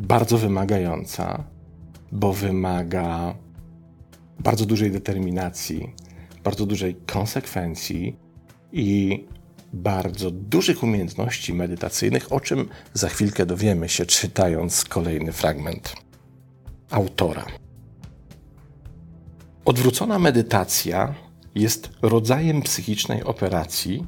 bardzo 0.00 0.38
wymagająca, 0.38 1.44
bo 2.12 2.32
wymaga 2.32 3.34
bardzo 4.38 4.66
dużej 4.66 4.90
determinacji, 4.90 5.94
bardzo 6.44 6.66
dużej 6.66 6.94
konsekwencji 6.94 8.16
i 8.72 9.24
bardzo 9.72 10.30
dużych 10.30 10.82
umiejętności 10.82 11.54
medytacyjnych, 11.54 12.32
o 12.32 12.40
czym 12.40 12.68
za 12.94 13.08
chwilkę 13.08 13.46
dowiemy 13.46 13.88
się, 13.88 14.06
czytając 14.06 14.84
kolejny 14.84 15.32
fragment 15.32 15.94
autora. 16.90 17.46
Odwrócona 19.64 20.18
medytacja 20.18 21.14
jest 21.54 21.90
rodzajem 22.02 22.62
psychicznej 22.62 23.24
operacji, 23.24 24.06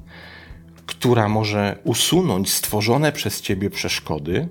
która 0.87 1.29
może 1.29 1.79
usunąć 1.85 2.53
stworzone 2.53 3.13
przez 3.13 3.41
ciebie 3.41 3.71
przeszkody 3.71 4.49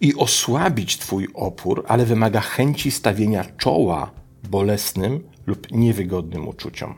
i 0.00 0.14
osłabić 0.14 0.98
Twój 0.98 1.28
opór, 1.34 1.84
ale 1.88 2.04
wymaga 2.04 2.40
chęci 2.40 2.90
stawienia 2.90 3.44
czoła 3.56 4.10
bolesnym 4.50 5.20
lub 5.46 5.72
niewygodnym 5.72 6.48
uczuciom. 6.48 6.94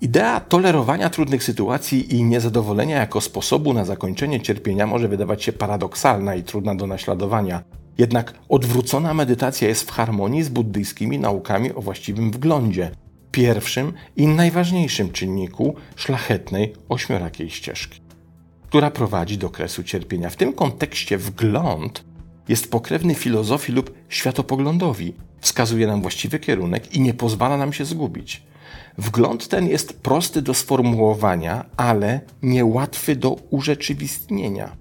Idea 0.00 0.40
tolerowania 0.40 1.10
trudnych 1.10 1.44
sytuacji 1.44 2.14
i 2.14 2.24
niezadowolenia 2.24 2.96
jako 2.96 3.20
sposobu 3.20 3.72
na 3.72 3.84
zakończenie 3.84 4.40
cierpienia 4.40 4.86
może 4.86 5.08
wydawać 5.08 5.44
się 5.44 5.52
paradoksalna 5.52 6.34
i 6.34 6.42
trudna 6.42 6.74
do 6.74 6.86
naśladowania. 6.86 7.62
Jednak 7.98 8.34
odwrócona 8.48 9.14
medytacja 9.14 9.68
jest 9.68 9.82
w 9.82 9.90
harmonii 9.90 10.42
z 10.42 10.48
buddyjskimi 10.48 11.18
naukami 11.18 11.74
o 11.74 11.80
właściwym 11.80 12.30
wglądzie, 12.30 12.90
pierwszym 13.30 13.92
i 14.16 14.26
najważniejszym 14.26 15.12
czynniku 15.12 15.74
szlachetnej 15.96 16.72
ośmiorakiej 16.88 17.50
ścieżki. 17.50 18.00
Która 18.70 18.90
prowadzi 18.90 19.38
do 19.38 19.50
kresu 19.50 19.82
cierpienia. 19.82 20.30
W 20.30 20.36
tym 20.36 20.52
kontekście 20.52 21.18
wgląd 21.18 22.04
jest 22.48 22.70
pokrewny 22.70 23.14
filozofii 23.14 23.72
lub 23.72 23.94
światopoglądowi, 24.08 25.14
wskazuje 25.40 25.86
nam 25.86 26.02
właściwy 26.02 26.38
kierunek 26.38 26.94
i 26.94 27.00
nie 27.00 27.14
pozwala 27.14 27.56
nam 27.56 27.72
się 27.72 27.84
zgubić. 27.84 28.42
Wgląd 28.98 29.48
ten 29.48 29.68
jest 29.68 30.00
prosty 30.02 30.42
do 30.42 30.54
sformułowania, 30.54 31.64
ale 31.76 32.20
niełatwy 32.42 33.16
do 33.16 33.30
urzeczywistnienia. 33.30 34.76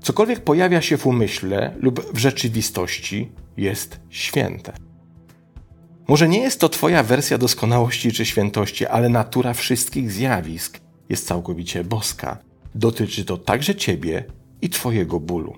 Cokolwiek 0.00 0.40
pojawia 0.40 0.82
się 0.82 0.96
w 0.96 1.06
umyśle 1.06 1.74
lub 1.80 2.12
w 2.14 2.18
rzeczywistości, 2.18 3.32
jest 3.56 4.00
święte. 4.10 4.72
Może 6.08 6.28
nie 6.28 6.40
jest 6.40 6.60
to 6.60 6.68
Twoja 6.68 7.02
wersja 7.02 7.38
doskonałości 7.38 8.12
czy 8.12 8.26
świętości, 8.26 8.86
ale 8.86 9.08
natura 9.08 9.54
wszystkich 9.54 10.12
zjawisk 10.12 10.80
jest 11.08 11.26
całkowicie 11.26 11.84
boska. 11.84 12.47
Dotyczy 12.74 13.24
to 13.24 13.36
także 13.36 13.74
Ciebie 13.74 14.24
i 14.62 14.68
Twojego 14.68 15.20
bólu. 15.20 15.54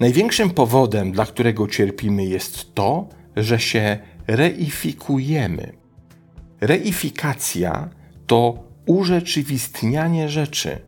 Największym 0.00 0.50
powodem, 0.50 1.12
dla 1.12 1.26
którego 1.26 1.68
cierpimy, 1.68 2.24
jest 2.24 2.74
to, 2.74 3.08
że 3.36 3.60
się 3.60 3.98
reifikujemy. 4.26 5.72
Reifikacja 6.60 7.88
to 8.26 8.64
urzeczywistnianie 8.86 10.28
rzeczy, 10.28 10.78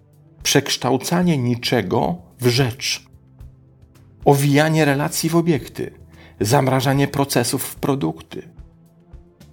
przekształcanie 0.43 1.39
niczego 1.39 2.17
w 2.41 2.47
rzecz, 2.47 3.07
owijanie 4.25 4.85
relacji 4.85 5.31
w 5.31 5.37
obiekty, 5.37 5.91
zamrażanie 6.41 7.09
procesów 7.09 7.63
w 7.63 7.75
produkty. 7.75 8.49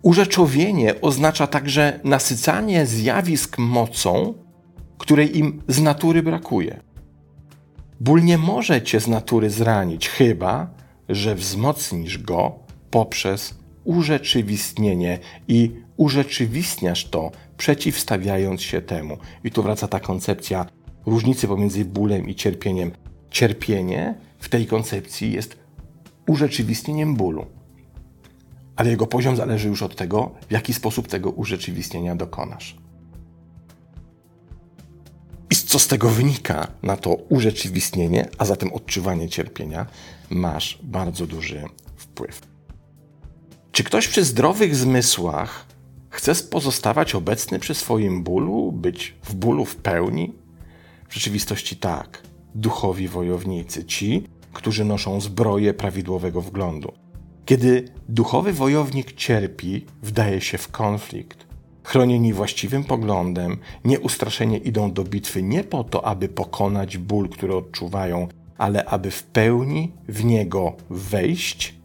Urzeczowienie 0.02 1.02
oznacza 1.02 1.48
także 1.48 2.00
nasycanie 2.04 2.86
zjawisk 2.86 3.58
mocą, 3.58 4.34
której 4.98 5.38
im 5.38 5.62
z 5.68 5.82
natury 5.82 6.24
brakuje. 6.24 6.80
Ból 8.00 8.24
nie 8.24 8.38
może 8.38 8.82
cię 8.82 9.00
z 9.00 9.08
natury 9.08 9.50
zranić, 9.50 10.10
chyba 10.10 10.70
że 11.10 11.36
wzmocnisz 11.36 12.18
go 12.18 12.56
poprzez 12.92 13.56
urzeczywistnienie 13.84 15.20
i 15.48 15.72
urzeczywistniasz 15.98 17.10
to, 17.10 17.32
przeciwstawiając 17.58 18.62
się 18.62 18.82
temu. 18.82 19.18
I 19.44 19.52
tu 19.52 19.64
wraca 19.64 19.88
ta 19.88 20.00
koncepcja 20.00 20.66
różnicy 21.06 21.48
pomiędzy 21.48 21.86
bólem 21.86 22.30
i 22.30 22.36
cierpieniem. 22.36 22.92
Cierpienie 23.30 24.16
w 24.40 24.50
tej 24.50 24.66
koncepcji 24.66 25.32
jest 25.32 25.58
urzeczywistnieniem 26.28 27.16
bólu, 27.16 27.46
ale 28.76 28.90
jego 28.90 29.08
poziom 29.08 29.36
zależy 29.36 29.68
już 29.68 29.84
od 29.84 29.96
tego, 29.96 30.32
w 30.50 30.52
jaki 30.52 30.74
sposób 30.74 31.08
tego 31.08 31.32
urzeczywistnienia 31.32 32.16
dokonasz. 32.16 32.83
I 35.54 35.56
co 35.56 35.80
z 35.80 35.88
tego 35.88 36.10
wynika? 36.10 36.68
Na 36.84 36.98
to 36.98 37.16
urzeczywistnienie, 37.16 38.30
a 38.38 38.46
zatem 38.46 38.74
odczuwanie 38.74 39.30
cierpienia, 39.30 39.86
masz 40.30 40.80
bardzo 40.84 41.28
duży 41.28 41.64
wpływ. 41.96 42.42
Czy 43.72 43.84
ktoś 43.84 44.08
przy 44.08 44.24
zdrowych 44.24 44.76
zmysłach 44.76 45.66
chce 46.10 46.36
pozostawać 46.36 47.16
obecny 47.16 47.60
przy 47.60 47.74
swoim 47.74 48.24
bólu, 48.24 48.72
być 48.72 49.16
w 49.24 49.34
bólu 49.34 49.66
w 49.66 49.76
pełni? 49.76 50.34
W 51.10 51.14
rzeczywistości 51.14 51.76
tak. 51.76 52.24
Duchowi 52.56 53.08
wojownicy, 53.08 53.86
ci, 53.86 54.28
którzy 54.54 54.86
noszą 54.86 55.22
zbroję 55.22 55.74
prawidłowego 55.74 56.42
wglądu. 56.42 56.92
Kiedy 57.46 57.90
duchowy 58.10 58.54
wojownik 58.54 59.14
cierpi, 59.14 59.86
wdaje 60.04 60.42
się 60.42 60.58
w 60.58 60.68
konflikt. 60.68 61.53
Chronieni 61.84 62.34
właściwym 62.34 62.84
poglądem, 62.84 63.58
nieustraszenie 63.86 64.58
idą 64.58 64.92
do 64.92 65.04
bitwy 65.04 65.44
nie 65.44 65.64
po 65.64 65.84
to, 65.84 66.06
aby 66.06 66.30
pokonać 66.30 66.98
ból, 66.98 67.30
który 67.30 67.56
odczuwają, 67.56 68.28
ale 68.58 68.86
aby 68.86 69.12
w 69.12 69.24
pełni 69.24 69.92
w 70.08 70.26
niego 70.26 70.74
wejść, 70.90 71.76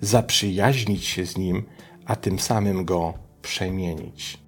zaprzyjaźnić 0.00 1.04
się 1.04 1.26
z 1.26 1.36
nim, 1.36 1.62
a 2.04 2.16
tym 2.16 2.38
samym 2.38 2.84
go 2.84 3.14
przemienić. 3.42 4.38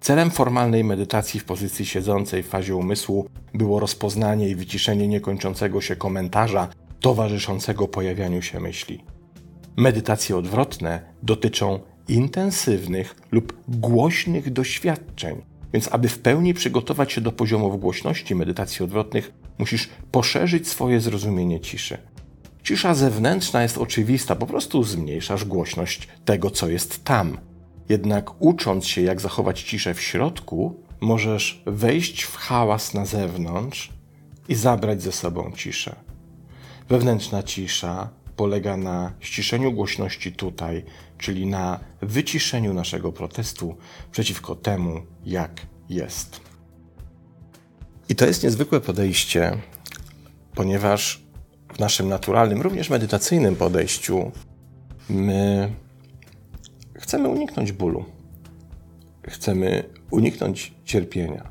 Celem 0.00 0.30
formalnej 0.30 0.84
medytacji 0.84 1.40
w 1.40 1.44
pozycji 1.44 1.86
siedzącej 1.86 2.42
w 2.42 2.48
fazie 2.48 2.76
umysłu 2.76 3.28
było 3.54 3.80
rozpoznanie 3.80 4.48
i 4.48 4.54
wyciszenie 4.54 5.08
niekończącego 5.08 5.80
się 5.80 5.96
komentarza 5.96 6.68
towarzyszącego 7.00 7.88
pojawianiu 7.88 8.42
się 8.42 8.60
myśli. 8.60 9.04
Medytacje 9.76 10.36
odwrotne 10.36 11.02
dotyczą 11.22 11.80
intensywnych 12.08 13.14
lub 13.32 13.56
głośnych 13.68 14.52
doświadczeń, 14.52 15.42
więc 15.72 15.88
aby 15.92 16.08
w 16.08 16.18
pełni 16.18 16.54
przygotować 16.54 17.12
się 17.12 17.20
do 17.20 17.32
poziomów 17.32 17.80
głośności 17.80 18.34
medytacji 18.34 18.84
odwrotnych, 18.84 19.32
musisz 19.58 19.88
poszerzyć 20.12 20.68
swoje 20.68 21.00
zrozumienie 21.00 21.60
ciszy. 21.60 21.98
Cisza 22.62 22.94
zewnętrzna 22.94 23.62
jest 23.62 23.78
oczywista, 23.78 24.36
po 24.36 24.46
prostu 24.46 24.82
zmniejszasz 24.82 25.44
głośność 25.44 26.08
tego, 26.24 26.50
co 26.50 26.68
jest 26.68 27.04
tam. 27.04 27.38
Jednak 27.88 28.42
ucząc 28.42 28.86
się, 28.86 29.02
jak 29.02 29.20
zachować 29.20 29.62
ciszę 29.62 29.94
w 29.94 30.00
środku, 30.00 30.80
możesz 31.00 31.62
wejść 31.66 32.22
w 32.22 32.36
hałas 32.36 32.94
na 32.94 33.06
zewnątrz 33.06 33.92
i 34.48 34.54
zabrać 34.54 35.02
ze 35.02 35.12
sobą 35.12 35.52
ciszę. 35.56 35.96
Wewnętrzna 36.88 37.42
cisza 37.42 38.10
polega 38.36 38.76
na 38.76 39.12
ściszeniu 39.20 39.72
głośności 39.72 40.32
tutaj, 40.32 40.84
czyli 41.24 41.46
na 41.46 41.80
wyciszeniu 42.02 42.74
naszego 42.74 43.12
protestu 43.12 43.76
przeciwko 44.12 44.54
temu, 44.54 45.02
jak 45.26 45.60
jest. 45.88 46.40
I 48.08 48.14
to 48.14 48.26
jest 48.26 48.42
niezwykłe 48.42 48.80
podejście, 48.80 49.58
ponieważ 50.54 51.22
w 51.74 51.78
naszym 51.78 52.08
naturalnym, 52.08 52.62
również 52.62 52.90
medytacyjnym 52.90 53.56
podejściu 53.56 54.32
my 55.08 55.72
chcemy 56.94 57.28
uniknąć 57.28 57.72
bólu. 57.72 58.04
Chcemy 59.28 59.84
uniknąć 60.10 60.74
cierpienia. 60.84 61.50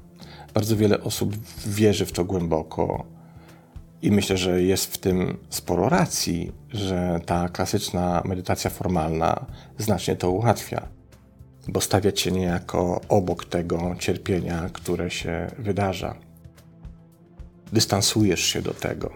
Bardzo 0.54 0.78
wiele 0.78 1.02
osób 1.02 1.36
wierzy 1.66 2.06
w 2.06 2.12
to 2.12 2.26
głęboko 2.26 3.06
i 4.04 4.12
myślę, 4.12 4.38
że 4.38 4.64
jest 4.64 4.94
w 4.94 4.98
tym 4.98 5.38
sporo 5.50 5.90
racji, 5.90 6.52
że 6.70 7.20
ta 7.26 7.50
klasyczna 7.50 8.22
medytacja 8.26 8.70
formalna 8.70 9.46
znacznie 9.78 10.16
to 10.16 10.32
ułatwia, 10.32 10.88
bo 11.68 11.82
stawiać 11.82 12.20
się 12.20 12.32
niejako 12.32 13.02
obok 13.10 13.46
tego 13.46 13.96
cierpienia, 14.00 14.70
które 14.74 15.12
się 15.12 15.48
wydarza. 15.60 16.16
Dystansujesz 17.74 18.42
się 18.42 18.62
do 18.62 18.74
tego, 18.74 19.14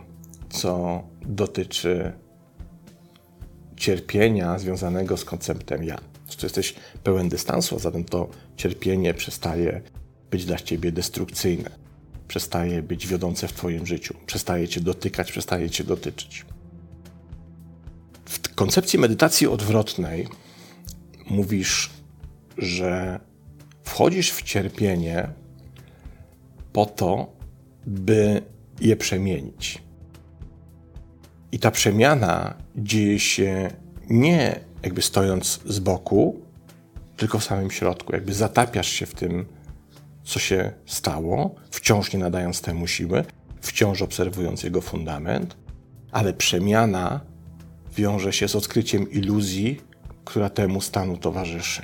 co 0.49 1.03
dotyczy 1.21 2.13
cierpienia 3.75 4.59
związanego 4.59 5.17
z 5.17 5.25
konceptem 5.25 5.83
ja. 5.83 5.97
Tu 6.37 6.45
jesteś 6.45 6.75
pełen 7.03 7.29
dystansu, 7.29 7.75
a 7.75 7.79
zatem 7.79 8.03
to 8.03 8.29
cierpienie 8.55 9.13
przestaje 9.13 9.81
być 10.31 10.45
dla 10.45 10.57
ciebie 10.57 10.91
destrukcyjne, 10.91 11.69
przestaje 12.27 12.81
być 12.81 13.07
wiodące 13.07 13.47
w 13.47 13.53
twoim 13.53 13.85
życiu, 13.85 14.13
przestaje 14.25 14.67
cię 14.67 14.81
dotykać, 14.81 15.31
przestaje 15.31 15.69
cię 15.69 15.83
dotyczyć. 15.83 16.45
W 18.25 18.55
koncepcji 18.55 18.99
medytacji 18.99 19.47
odwrotnej 19.47 20.27
mówisz, 21.29 21.89
że 22.57 23.19
wchodzisz 23.83 24.31
w 24.31 24.41
cierpienie 24.41 25.29
po 26.73 26.85
to, 26.85 27.33
by 27.87 28.41
je 28.81 28.95
przemienić. 28.95 29.81
I 31.51 31.59
ta 31.59 31.71
przemiana 31.71 32.53
dzieje 32.75 33.19
się 33.19 33.71
nie 34.09 34.59
jakby 34.83 35.01
stojąc 35.01 35.59
z 35.65 35.79
boku, 35.79 36.41
tylko 37.17 37.39
w 37.39 37.43
samym 37.43 37.71
środku. 37.71 38.13
Jakby 38.13 38.33
zatapiasz 38.33 38.87
się 38.87 39.05
w 39.05 39.13
tym, 39.13 39.45
co 40.27 40.39
się 40.39 40.71
stało, 40.85 41.55
wciąż 41.71 42.13
nie 42.13 42.19
nadając 42.19 42.61
temu 42.61 42.87
siły, 42.87 43.23
wciąż 43.61 44.01
obserwując 44.01 44.63
jego 44.63 44.81
fundament, 44.81 45.57
ale 46.11 46.33
przemiana 46.33 47.21
wiąże 47.95 48.33
się 48.33 48.47
z 48.47 48.55
odkryciem 48.55 49.11
iluzji, 49.11 49.81
która 50.25 50.49
temu 50.49 50.81
stanu 50.81 51.17
towarzyszy. 51.17 51.81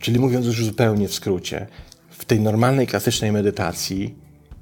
Czyli 0.00 0.20
mówiąc 0.20 0.46
już 0.46 0.64
zupełnie 0.64 1.08
w 1.08 1.14
skrócie, 1.14 1.66
w 2.10 2.24
tej 2.24 2.40
normalnej, 2.40 2.86
klasycznej 2.86 3.32
medytacji 3.32 4.14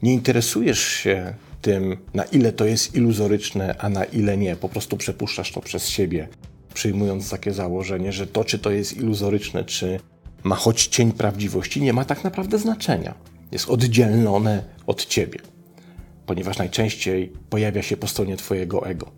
nie 0.02 0.12
interesujesz 0.12 0.80
się 0.80 1.34
tym, 1.62 1.96
na 2.14 2.24
ile 2.24 2.52
to 2.52 2.64
jest 2.64 2.94
iluzoryczne, 2.94 3.74
a 3.78 3.88
na 3.88 4.04
ile 4.04 4.36
nie. 4.36 4.56
Po 4.56 4.68
prostu 4.68 4.96
przepuszczasz 4.96 5.52
to 5.52 5.60
przez 5.60 5.88
siebie, 5.88 6.28
przyjmując 6.74 7.30
takie 7.30 7.52
założenie, 7.52 8.12
że 8.12 8.26
to, 8.26 8.44
czy 8.44 8.58
to 8.58 8.70
jest 8.70 8.96
iluzoryczne, 8.96 9.64
czy 9.64 10.00
ma 10.42 10.56
choć 10.56 10.86
cień 10.86 11.12
prawdziwości, 11.12 11.82
nie 11.82 11.92
ma 11.92 12.04
tak 12.04 12.24
naprawdę 12.24 12.58
znaczenia. 12.58 13.14
Jest 13.52 13.68
oddzielone 13.68 14.64
od 14.86 15.06
ciebie, 15.06 15.38
ponieważ 16.26 16.58
najczęściej 16.58 17.32
pojawia 17.50 17.82
się 17.82 17.96
po 17.96 18.06
stronie 18.06 18.36
twojego 18.36 18.86
ego, 18.86 19.10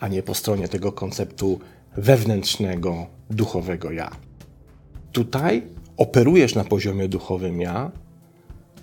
a 0.00 0.08
nie 0.08 0.22
po 0.22 0.34
stronie 0.34 0.68
tego 0.68 0.92
konceptu 0.92 1.60
wewnętrznego, 1.96 3.06
duchowego 3.30 3.92
ja. 3.92 4.10
Tutaj 5.12 5.62
operujesz 5.96 6.54
na 6.54 6.64
poziomie 6.64 7.08
duchowym 7.08 7.60
ja, 7.60 7.90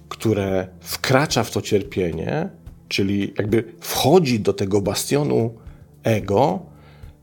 które 0.10 0.68
wkracza 0.80 1.44
w 1.44 1.52
to 1.52 1.62
cierpienie, 1.62 2.50
czyli 2.88 3.34
jakby 3.38 3.64
wchodzi 3.80 4.40
do 4.40 4.54
tego 4.54 4.82
bastionu 4.82 5.54
ego, 6.04 6.66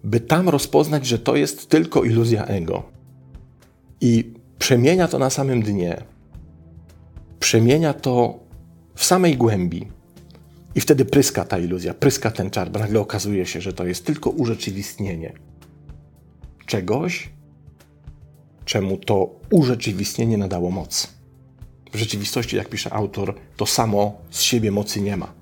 by 0.04 0.20
tam 0.20 0.48
rozpoznać, 0.48 1.06
że 1.06 1.18
to 1.18 1.36
jest 1.36 1.68
tylko 1.68 2.04
iluzja 2.04 2.44
ego. 2.44 2.82
I 4.00 4.39
przemienia 4.60 5.08
to 5.08 5.18
na 5.18 5.30
samym 5.30 5.62
dnie. 5.62 6.02
Przemienia 7.40 7.94
to 7.94 8.38
w 8.94 9.04
samej 9.04 9.36
głębi. 9.36 9.88
I 10.74 10.80
wtedy 10.80 11.04
pryska 11.04 11.44
ta 11.44 11.58
iluzja, 11.58 11.94
pryska 11.94 12.30
ten 12.30 12.50
czar, 12.50 12.70
bo 12.70 12.78
nagle 12.78 13.00
okazuje 13.00 13.46
się, 13.46 13.60
że 13.60 13.72
to 13.72 13.86
jest 13.86 14.06
tylko 14.06 14.30
urzeczywistnienie 14.30 15.32
czegoś, 16.66 17.30
czemu 18.64 18.96
to 18.96 19.40
urzeczywistnienie 19.50 20.38
nadało 20.38 20.70
moc. 20.70 21.08
W 21.92 21.96
rzeczywistości, 21.96 22.56
jak 22.56 22.68
pisze 22.68 22.92
autor, 22.92 23.34
to 23.56 23.66
samo 23.66 24.20
z 24.30 24.40
siebie 24.40 24.70
mocy 24.70 25.00
nie 25.00 25.16
ma. 25.16 25.32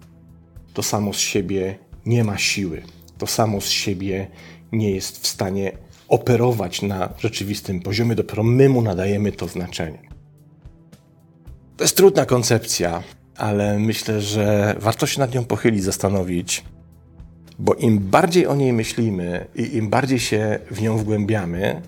To 0.74 0.82
samo 0.82 1.12
z 1.12 1.18
siebie 1.18 1.78
nie 2.06 2.24
ma 2.24 2.38
siły. 2.38 2.82
To 3.18 3.26
samo 3.26 3.60
z 3.60 3.68
siebie 3.68 4.26
nie 4.72 4.90
jest 4.90 5.22
w 5.22 5.26
stanie 5.26 5.72
operować 6.08 6.82
na 6.82 7.08
rzeczywistym 7.18 7.80
poziomie, 7.80 8.14
dopiero 8.14 8.42
my 8.42 8.68
mu 8.68 8.82
nadajemy 8.82 9.32
to 9.32 9.48
znaczenie. 9.48 9.98
To 11.76 11.84
jest 11.84 11.96
trudna 11.96 12.26
koncepcja, 12.26 13.02
ale 13.36 13.78
myślę, 13.78 14.20
że 14.20 14.74
warto 14.78 15.06
się 15.06 15.20
nad 15.20 15.34
nią 15.34 15.44
pochylić, 15.44 15.82
zastanowić, 15.82 16.64
bo 17.58 17.74
im 17.74 17.98
bardziej 17.98 18.46
o 18.46 18.54
niej 18.54 18.72
myślimy 18.72 19.46
i 19.54 19.76
im 19.76 19.88
bardziej 19.88 20.20
się 20.20 20.58
w 20.70 20.82
nią 20.82 20.98
wgłębiamy, 20.98 21.82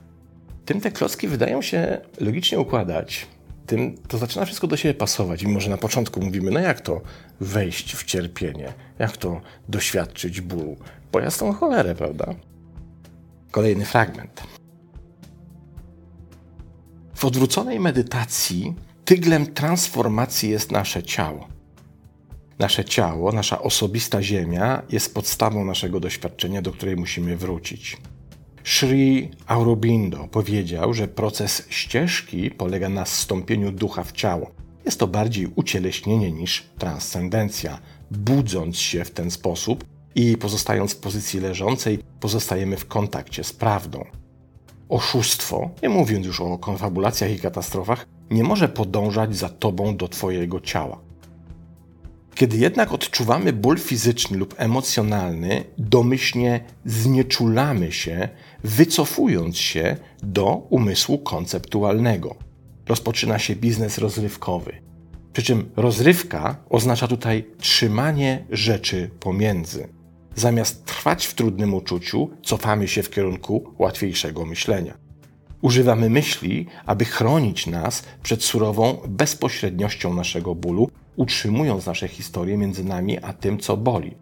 tym 0.65 0.81
te 0.81 0.91
klocki 0.91 1.29
wydają 1.29 1.63
się 1.63 2.01
logicznie 2.21 2.61
układać. 2.61 3.27
Tym 3.67 3.95
to 4.09 4.19
zaczyna 4.19 4.45
wszystko 4.45 4.67
do 4.67 4.77
siebie 4.77 4.95
pasować. 4.95 5.45
Mimo, 5.45 5.61
że 5.61 5.71
na 5.71 5.77
początku 5.77 6.21
mówimy, 6.21 6.51
no 6.51 6.61
jak 6.61 6.81
to 6.81 7.01
wejść 7.41 7.97
w 7.97 8.05
cierpienie, 8.05 8.73
jak 8.99 9.17
to 9.17 9.41
doświadczyć 9.69 10.41
bólu, 10.41 10.77
bo 11.13 11.21
jasną 11.21 11.53
cholerę, 11.53 11.95
prawda? 11.95 12.35
Kolejny 13.51 13.85
fragment. 13.85 14.43
W 17.15 17.25
odwróconej 17.25 17.81
medytacji 17.81 18.75
tyglem 19.05 19.55
transformacji 19.55 20.51
jest 20.51 20.73
nasze 20.73 21.03
ciało. 21.03 21.49
Nasze 22.59 22.85
ciało, 22.85 23.33
nasza 23.33 23.63
osobista 23.63 24.23
ziemia 24.23 24.83
jest 24.91 25.15
podstawą 25.15 25.65
naszego 25.65 26.01
doświadczenia, 26.01 26.63
do 26.63 26.73
której 26.73 26.97
musimy 26.97 27.37
wrócić. 27.37 27.97
Sri 28.65 29.31
Aurobindo 29.47 30.29
powiedział, 30.29 30.95
że 30.95 31.09
proces 31.09 31.67
ścieżki 31.69 32.51
polega 32.51 32.89
na 32.89 33.05
zstąpieniu 33.05 33.73
ducha 33.73 34.05
w 34.05 34.13
ciało. 34.13 34.51
Jest 34.85 35.01
to 35.01 35.07
bardziej 35.07 35.49
ucieleśnienie 35.55 36.33
niż 36.33 36.65
transcendencja. 36.79 37.79
Budząc 38.11 38.79
się 38.79 39.05
w 39.05 39.11
ten 39.11 39.31
sposób 39.31 39.85
i 40.15 40.37
pozostając 40.37 40.93
w 40.93 41.01
pozycji 41.01 41.41
leżącej, 41.41 41.99
pozostajemy 42.21 42.77
w 42.77 42.89
kontakcie 42.89 43.45
z 43.45 43.53
prawdą. 43.53 44.05
Oszustwo, 44.89 45.71
nie 45.83 45.89
mówiąc 45.89 46.27
już 46.27 46.41
o 46.41 46.59
konfabulacjach 46.59 47.31
i 47.31 47.39
katastrofach, 47.39 48.07
nie 48.31 48.45
może 48.45 48.69
podążać 48.69 49.37
za 49.37 49.49
tobą 49.49 49.97
do 49.97 50.09
twojego 50.09 50.61
ciała. 50.61 51.01
Kiedy 52.35 52.57
jednak 52.57 52.93
odczuwamy 52.93 53.53
ból 53.53 53.79
fizyczny 53.79 54.39
lub 54.39 54.55
emocjonalny, 54.59 55.65
domyślnie 55.79 56.61
znieczulamy 56.85 57.93
się, 57.93 58.29
wycofując 58.65 59.59
się 59.59 59.97
do 60.23 60.55
umysłu 60.55 61.19
konceptualnego. 61.19 62.35
Rozpoczyna 62.87 63.39
się 63.39 63.57
biznes 63.57 63.99
rozrywkowy. 63.99 64.73
Przy 65.33 65.43
czym 65.43 65.71
rozrywka 65.77 66.57
oznacza 66.71 67.09
tutaj 67.09 67.45
trzymanie 67.59 68.45
rzeczy 68.51 69.11
pomiędzy. 69.21 69.89
Zamiast 70.35 70.85
trwać 70.85 71.27
w 71.27 71.35
trudnym 71.35 71.75
uczuciu, 71.75 72.31
cofamy 72.43 72.89
się 72.89 73.03
w 73.03 73.11
kierunku 73.11 73.75
łatwiejszego 73.79 74.47
myślenia. 74.47 74.95
Używamy 75.61 76.11
myśli, 76.11 76.67
aby 76.87 77.05
chronić 77.05 77.67
nas 77.67 78.03
przed 78.23 78.45
surową 78.45 78.99
bezpośredniością 79.09 80.15
naszego 80.15 80.55
bólu 80.55 80.91
utrzymując 81.17 81.87
nasze 81.87 82.09
historie 82.09 82.57
między 82.57 82.85
nami 82.85 83.19
a 83.19 83.33
tym, 83.33 83.59
co 83.59 83.77
boli. 83.77 84.15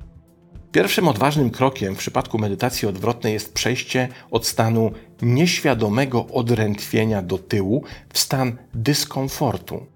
Pierwszym 0.73 1.09
odważnym 1.09 1.51
krokiem 1.51 1.94
w 1.94 1.99
przypadku 1.99 2.38
medytacji 2.38 2.88
odwrotnej 2.88 3.33
jest 3.33 3.55
przejście 3.55 4.09
od 4.31 4.47
stanu 4.47 4.90
nieświadomego 5.23 6.27
odrętwienia 6.27 7.23
do 7.23 7.38
tyłu 7.38 7.83
w 8.12 8.18
stan 8.18 8.57
dyskomfortu. 8.75 9.87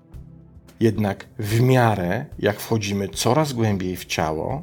Jednak 0.81 1.27
w 1.39 1.61
miarę 1.61 2.27
jak 2.39 2.61
wchodzimy 2.61 3.09
coraz 3.09 3.53
głębiej 3.53 3.97
w 3.97 4.05
ciało, 4.05 4.63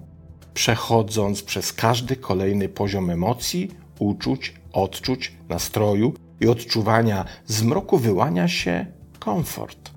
przechodząc 0.60 1.44
przez 1.44 1.74
każdy 1.74 2.16
kolejny 2.16 2.70
poziom 2.70 3.10
emocji, 3.10 3.72
uczuć, 4.00 4.54
odczuć, 4.74 5.32
nastroju 5.50 6.14
i 6.42 6.48
odczuwania 6.48 7.26
zmroku 7.46 7.98
wyłania 7.98 8.48
się 8.48 8.86
komfort 9.20 9.92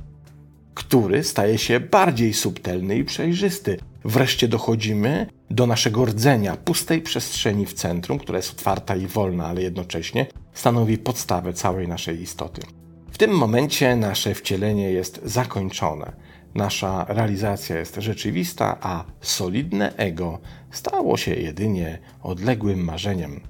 który 0.75 1.25
staje 1.25 1.59
się 1.59 1.81
bardziej 1.81 2.35
subtelny 2.35 2.97
i 2.97 3.05
przejrzysty. 3.05 3.79
Wreszcie 4.05 4.49
dochodzimy 4.49 5.27
do 5.51 5.67
naszego 5.67 6.05
rdzenia, 6.05 6.57
pustej 6.57 7.03
przestrzeni 7.03 7.67
w 7.67 7.73
centrum, 7.73 8.19
która 8.19 8.39
jest 8.39 8.51
otwarta 8.51 8.97
i 8.97 9.07
wolna, 9.07 9.47
ale 9.47 9.63
jednocześnie 9.63 10.27
stanowi 10.53 10.99
podstawę 10.99 11.53
całej 11.53 11.89
naszej 11.89 12.23
istoty. 12.23 12.63
W 13.11 13.19
tym 13.19 13.31
momencie 13.31 13.97
nasze 13.97 14.35
wcielenie 14.35 14.91
jest 14.91 15.21
zakończone. 15.25 16.13
Nasza 16.55 17.07
realizacja 17.09 17.79
jest 17.79 17.97
rzeczywista, 17.97 18.79
a 18.81 19.05
solidne 19.21 19.97
ego 19.97 20.39
stało 20.71 21.17
się 21.17 21.35
jedynie 21.35 21.99
odległym 22.23 22.85
marzeniem. 22.85 23.41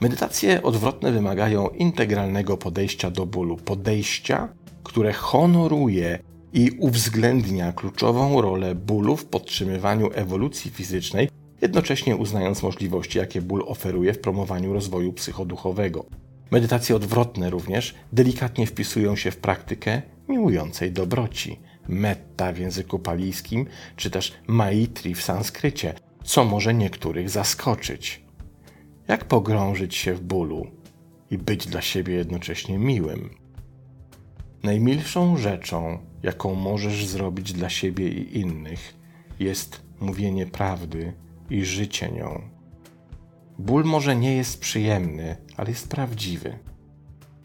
Medytacje 0.00 0.62
odwrotne 0.62 1.12
wymagają 1.12 1.68
integralnego 1.68 2.56
podejścia 2.56 3.10
do 3.10 3.26
bólu, 3.26 3.56
podejścia, 3.56 4.48
które 4.84 5.12
honoruje 5.12 6.18
i 6.52 6.70
uwzględnia 6.78 7.72
kluczową 7.72 8.40
rolę 8.40 8.74
bólu 8.74 9.16
w 9.16 9.24
podtrzymywaniu 9.24 10.10
ewolucji 10.14 10.70
fizycznej, 10.70 11.28
jednocześnie 11.62 12.16
uznając 12.16 12.62
możliwości, 12.62 13.18
jakie 13.18 13.42
ból 13.42 13.64
oferuje 13.66 14.12
w 14.12 14.20
promowaniu 14.20 14.72
rozwoju 14.72 15.12
psychoduchowego. 15.12 16.04
Medytacje 16.50 16.96
odwrotne 16.96 17.50
również 17.50 17.94
delikatnie 18.12 18.66
wpisują 18.66 19.16
się 19.16 19.30
w 19.30 19.36
praktykę 19.36 20.02
miłującej 20.28 20.92
dobroci, 20.92 21.58
metta 21.88 22.52
w 22.52 22.58
języku 22.58 22.98
palijskim, 22.98 23.66
czy 23.96 24.10
też 24.10 24.32
maitri 24.46 25.14
w 25.14 25.22
sanskrycie, 25.22 25.94
co 26.24 26.44
może 26.44 26.74
niektórych 26.74 27.30
zaskoczyć. 27.30 28.22
Jak 29.08 29.24
pogrążyć 29.24 29.94
się 29.94 30.14
w 30.14 30.20
bólu 30.20 30.66
i 31.30 31.38
być 31.38 31.66
dla 31.66 31.82
siebie 31.82 32.14
jednocześnie 32.14 32.78
miłym? 32.78 33.30
Najmilszą 34.62 35.36
rzeczą, 35.36 35.98
jaką 36.22 36.54
możesz 36.54 37.06
zrobić 37.06 37.52
dla 37.52 37.70
siebie 37.70 38.08
i 38.08 38.38
innych, 38.38 38.94
jest 39.38 39.82
mówienie 40.00 40.46
prawdy 40.46 41.12
i 41.50 41.64
życie 41.64 42.12
nią. 42.12 42.42
Ból 43.58 43.84
może 43.84 44.16
nie 44.16 44.36
jest 44.36 44.60
przyjemny, 44.60 45.36
ale 45.56 45.68
jest 45.68 45.88
prawdziwy. 45.88 46.58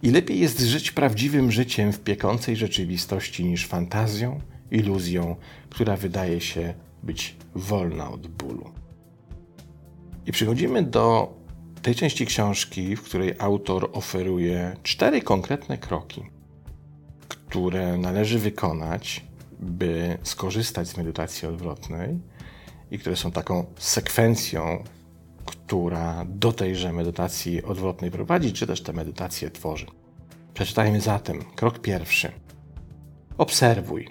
I 0.04 0.12
lepiej 0.12 0.40
jest 0.40 0.60
żyć 0.60 0.92
prawdziwym 0.92 1.52
życiem 1.52 1.94
w 1.94 2.00
piekącej 2.00 2.56
rzeczywistości 2.56 3.46
niż 3.46 3.68
fantazją, 3.68 4.40
iluzją, 4.72 5.36
która 5.70 5.98
wydaje 5.98 6.42
się 6.42 6.74
być 7.04 7.36
wolna 7.56 8.12
od 8.12 8.28
bólu. 8.28 8.72
I 10.26 10.32
przychodzimy 10.32 10.84
do 10.84 11.34
tej 11.82 11.96
części 11.96 12.26
książki, 12.26 12.96
w 12.96 13.02
której 13.02 13.34
autor 13.40 13.90
oferuje 13.94 14.76
cztery 14.84 15.22
konkretne 15.22 15.78
kroki 15.78 16.22
które 17.52 17.98
należy 17.98 18.40
wykonać, 18.40 19.26
by 19.60 20.18
skorzystać 20.24 20.88
z 20.88 20.98
medytacji 20.98 21.48
odwrotnej 21.48 22.20
i 22.92 23.00
które 23.00 23.16
są 23.16 23.32
taką 23.32 23.66
sekwencją, 23.78 24.84
która 25.45 26.25
do 26.25 26.51
tejże 26.51 26.93
medytacji 26.93 27.63
odwrotnej 27.63 28.12
prowadzi, 28.12 28.54
czy 28.54 28.67
też 28.67 28.82
te 28.82 28.93
medytacje 28.93 29.51
tworzy. 29.51 29.86
Przeczytajmy 30.54 31.01
zatem 31.01 31.39
krok 31.56 31.80
pierwszy. 31.80 32.32
Obserwuj. 33.38 34.10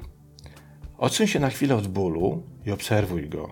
Odsuń 0.99 1.27
się 1.27 1.41
na 1.41 1.51
chwilę 1.51 1.77
od 1.77 1.87
bólu 1.87 2.43
i 2.67 2.71
obserwuj 2.71 3.29
go. 3.29 3.51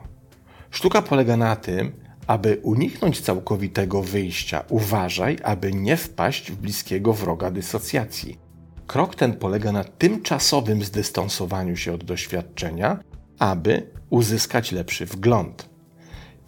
Sztuka 0.71 1.03
polega 1.03 1.37
na 1.37 1.57
tym, 1.57 1.93
aby 2.27 2.61
uniknąć 2.63 3.21
całkowitego 3.21 4.03
wyjścia, 4.03 4.65
uważaj, 4.69 5.37
aby 5.43 5.73
nie 5.73 5.97
wpaść 5.97 6.53
w 6.53 6.57
bliskiego 6.57 7.13
wroga 7.13 7.51
dysocjacji. 7.51 8.39
Krok 8.87 9.15
ten 9.15 9.37
polega 9.37 9.73
na 9.73 9.85
tymczasowym 9.85 10.85
zdystansowaniu 10.85 11.77
się 11.77 11.93
od 11.93 12.05
doświadczenia, 12.05 12.99
aby 13.39 13.91
uzyskać 14.11 14.73
lepszy 14.73 15.07
wgląd. 15.07 15.68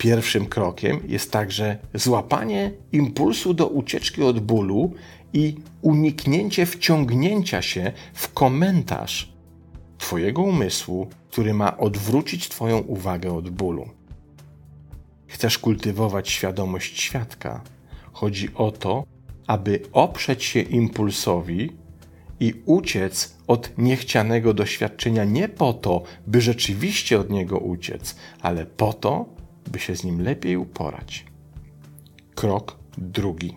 Pierwszym 0.01 0.47
krokiem 0.47 1.01
jest 1.09 1.33
także 1.33 1.79
złapanie 1.95 2.71
impulsu 2.93 3.55
do 3.55 3.67
ucieczki 3.67 4.23
od 4.23 4.41
bólu 4.41 4.93
i 5.33 5.57
uniknięcie 5.83 6.67
wciągnięcia 6.67 7.63
się 7.63 7.93
w 8.15 8.33
komentarz 8.33 9.33
Twojego 9.99 10.43
umysłu, 10.43 11.09
który 11.31 11.55
ma 11.55 11.79
odwrócić 11.79 12.49
Twoją 12.49 12.79
uwagę 12.79 13.33
od 13.33 13.51
bólu. 13.51 13.89
Chcesz 15.27 15.59
kultywować 15.59 16.29
świadomość 16.31 17.01
świadka. 17.01 17.63
Chodzi 18.13 18.49
o 18.55 18.71
to, 18.71 19.05
aby 19.47 19.83
oprzeć 19.93 20.45
się 20.45 20.61
impulsowi 20.61 21.73
i 22.41 22.55
uciec 22.67 23.37
od 23.47 23.71
niechcianego 23.79 24.55
doświadczenia 24.55 25.25
nie 25.25 25.49
po 25.49 25.73
to, 25.73 26.03
by 26.27 26.41
rzeczywiście 26.41 27.21
od 27.21 27.31
niego 27.31 27.59
uciec, 27.59 28.17
ale 28.41 28.67
po 28.67 28.93
to, 28.93 29.40
by 29.67 29.79
się 29.79 29.97
z 29.97 30.05
nim 30.05 30.23
lepiej 30.23 30.57
uporać. 30.57 31.27
Krok 32.35 32.79
drugi. 32.99 33.57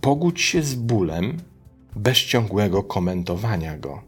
Pogódź 0.00 0.40
się 0.40 0.62
z 0.62 0.74
bólem 0.74 1.36
bez 1.96 2.18
ciągłego 2.18 2.82
komentowania 2.82 3.78
go. 3.78 4.02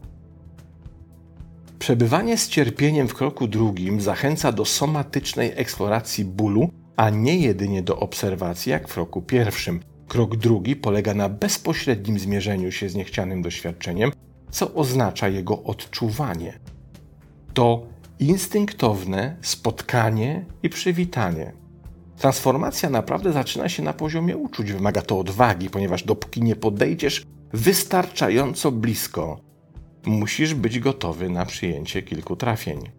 Przebywanie 1.79 2.37
z 2.37 2.49
cierpieniem 2.49 3.07
w 3.07 3.13
kroku 3.13 3.47
drugim 3.47 4.01
zachęca 4.01 4.51
do 4.51 4.65
somatycznej 4.65 5.51
eksploracji 5.55 6.25
bólu, 6.25 6.69
a 6.95 7.09
nie 7.09 7.37
jedynie 7.37 7.83
do 7.83 7.99
obserwacji 7.99 8.71
jak 8.71 8.87
w 8.87 8.93
kroku 8.93 9.21
pierwszym. 9.21 9.79
Krok 10.07 10.35
drugi 10.35 10.75
polega 10.75 11.13
na 11.13 11.29
bezpośrednim 11.29 12.19
zmierzeniu 12.19 12.71
się 12.71 12.89
z 12.89 12.95
niechcianym 12.95 13.41
doświadczeniem, 13.41 14.11
co 14.51 14.73
oznacza 14.73 15.27
jego 15.27 15.63
odczuwanie. 15.63 16.59
To 17.53 17.85
instynktowne 18.21 19.37
spotkanie 19.41 20.45
i 20.63 20.69
przywitanie. 20.69 21.53
Transformacja 22.17 22.89
naprawdę 22.89 23.33
zaczyna 23.33 23.69
się 23.69 23.83
na 23.83 23.93
poziomie 23.93 24.37
uczuć. 24.37 24.71
Wymaga 24.71 25.01
to 25.01 25.19
odwagi, 25.19 25.69
ponieważ 25.69 26.03
dopóki 26.03 26.41
nie 26.41 26.55
podejdziesz 26.55 27.25
wystarczająco 27.53 28.71
blisko, 28.71 29.39
musisz 30.05 30.53
być 30.53 30.79
gotowy 30.79 31.29
na 31.29 31.45
przyjęcie 31.45 32.01
kilku 32.01 32.35
trafień. 32.35 32.89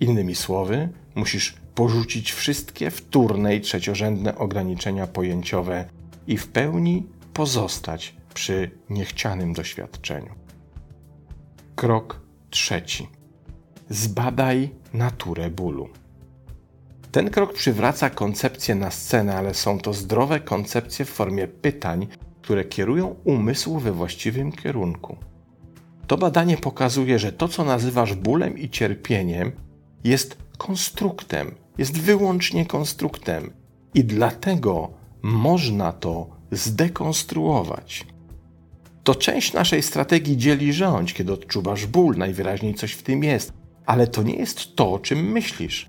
Innymi 0.00 0.34
słowy, 0.34 0.88
musisz 1.14 1.56
porzucić 1.74 2.32
wszystkie 2.32 2.90
wtórne 2.90 3.56
i 3.56 3.60
trzeciorzędne 3.60 4.38
ograniczenia 4.38 5.06
pojęciowe 5.06 5.84
i 6.26 6.36
w 6.36 6.48
pełni 6.48 7.06
pozostać 7.34 8.14
przy 8.34 8.70
niechcianym 8.90 9.52
doświadczeniu. 9.52 10.34
Krok 11.76 12.20
trzeci. 12.50 13.17
Zbadaj 13.90 14.70
naturę 14.92 15.50
bólu. 15.50 15.88
Ten 17.12 17.30
krok 17.30 17.52
przywraca 17.52 18.10
koncepcję 18.10 18.74
na 18.74 18.90
scenę, 18.90 19.36
ale 19.36 19.54
są 19.54 19.78
to 19.78 19.94
zdrowe 19.94 20.40
koncepcje 20.40 21.04
w 21.04 21.10
formie 21.10 21.48
pytań, 21.48 22.06
które 22.42 22.64
kierują 22.64 23.16
umysł 23.24 23.78
we 23.78 23.92
właściwym 23.92 24.52
kierunku. 24.52 25.16
To 26.06 26.18
badanie 26.18 26.56
pokazuje, 26.56 27.18
że 27.18 27.32
to, 27.32 27.48
co 27.48 27.64
nazywasz 27.64 28.14
bólem 28.14 28.58
i 28.58 28.70
cierpieniem, 28.70 29.52
jest 30.04 30.36
konstruktem, 30.58 31.54
jest 31.78 32.00
wyłącznie 32.00 32.66
konstruktem 32.66 33.50
i 33.94 34.04
dlatego 34.04 34.90
można 35.22 35.92
to 35.92 36.30
zdekonstruować. 36.52 38.06
To 39.04 39.14
część 39.14 39.52
naszej 39.52 39.82
strategii 39.82 40.36
dzieli 40.36 40.72
rządź, 40.72 41.14
kiedy 41.14 41.32
odczuwasz 41.32 41.86
ból, 41.86 42.16
najwyraźniej 42.16 42.74
coś 42.74 42.92
w 42.92 43.02
tym 43.02 43.24
jest, 43.24 43.52
ale 43.88 44.06
to 44.06 44.22
nie 44.22 44.34
jest 44.34 44.76
to, 44.76 44.98
czym 44.98 45.32
myślisz. 45.32 45.88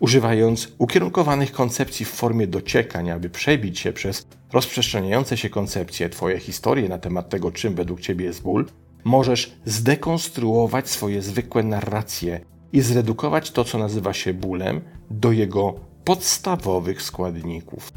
Używając 0.00 0.68
ukierunkowanych 0.78 1.52
koncepcji 1.52 2.06
w 2.06 2.08
formie 2.08 2.46
dociekań, 2.46 3.10
aby 3.10 3.30
przebić 3.30 3.78
się 3.78 3.92
przez 3.92 4.26
rozprzestrzeniające 4.52 5.36
się 5.36 5.50
koncepcje, 5.50 6.08
Twoje 6.08 6.38
historie 6.38 6.88
na 6.88 6.98
temat 6.98 7.28
tego, 7.28 7.50
czym 7.50 7.74
według 7.74 8.00
Ciebie 8.00 8.24
jest 8.24 8.42
ból, 8.42 8.66
możesz 9.04 9.56
zdekonstruować 9.64 10.90
swoje 10.90 11.22
zwykłe 11.22 11.62
narracje 11.62 12.40
i 12.72 12.80
zredukować 12.80 13.50
to, 13.50 13.64
co 13.64 13.78
nazywa 13.78 14.12
się 14.12 14.34
bólem, 14.34 14.80
do 15.10 15.32
jego 15.32 15.74
podstawowych 16.04 17.02
składników. 17.02 17.92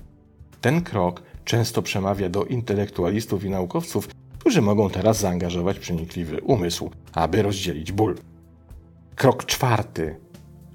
Ten 0.61 0.81
krok 0.81 1.23
często 1.45 1.81
przemawia 1.81 2.29
do 2.29 2.45
intelektualistów 2.45 3.43
i 3.43 3.49
naukowców, 3.49 4.07
którzy 4.39 4.61
mogą 4.61 4.89
teraz 4.89 5.19
zaangażować 5.19 5.79
przenikliwy 5.79 6.41
umysł, 6.41 6.89
aby 7.13 7.41
rozdzielić 7.41 7.91
ból. 7.91 8.15
Krok 9.17 9.45
czwarty. 9.45 10.15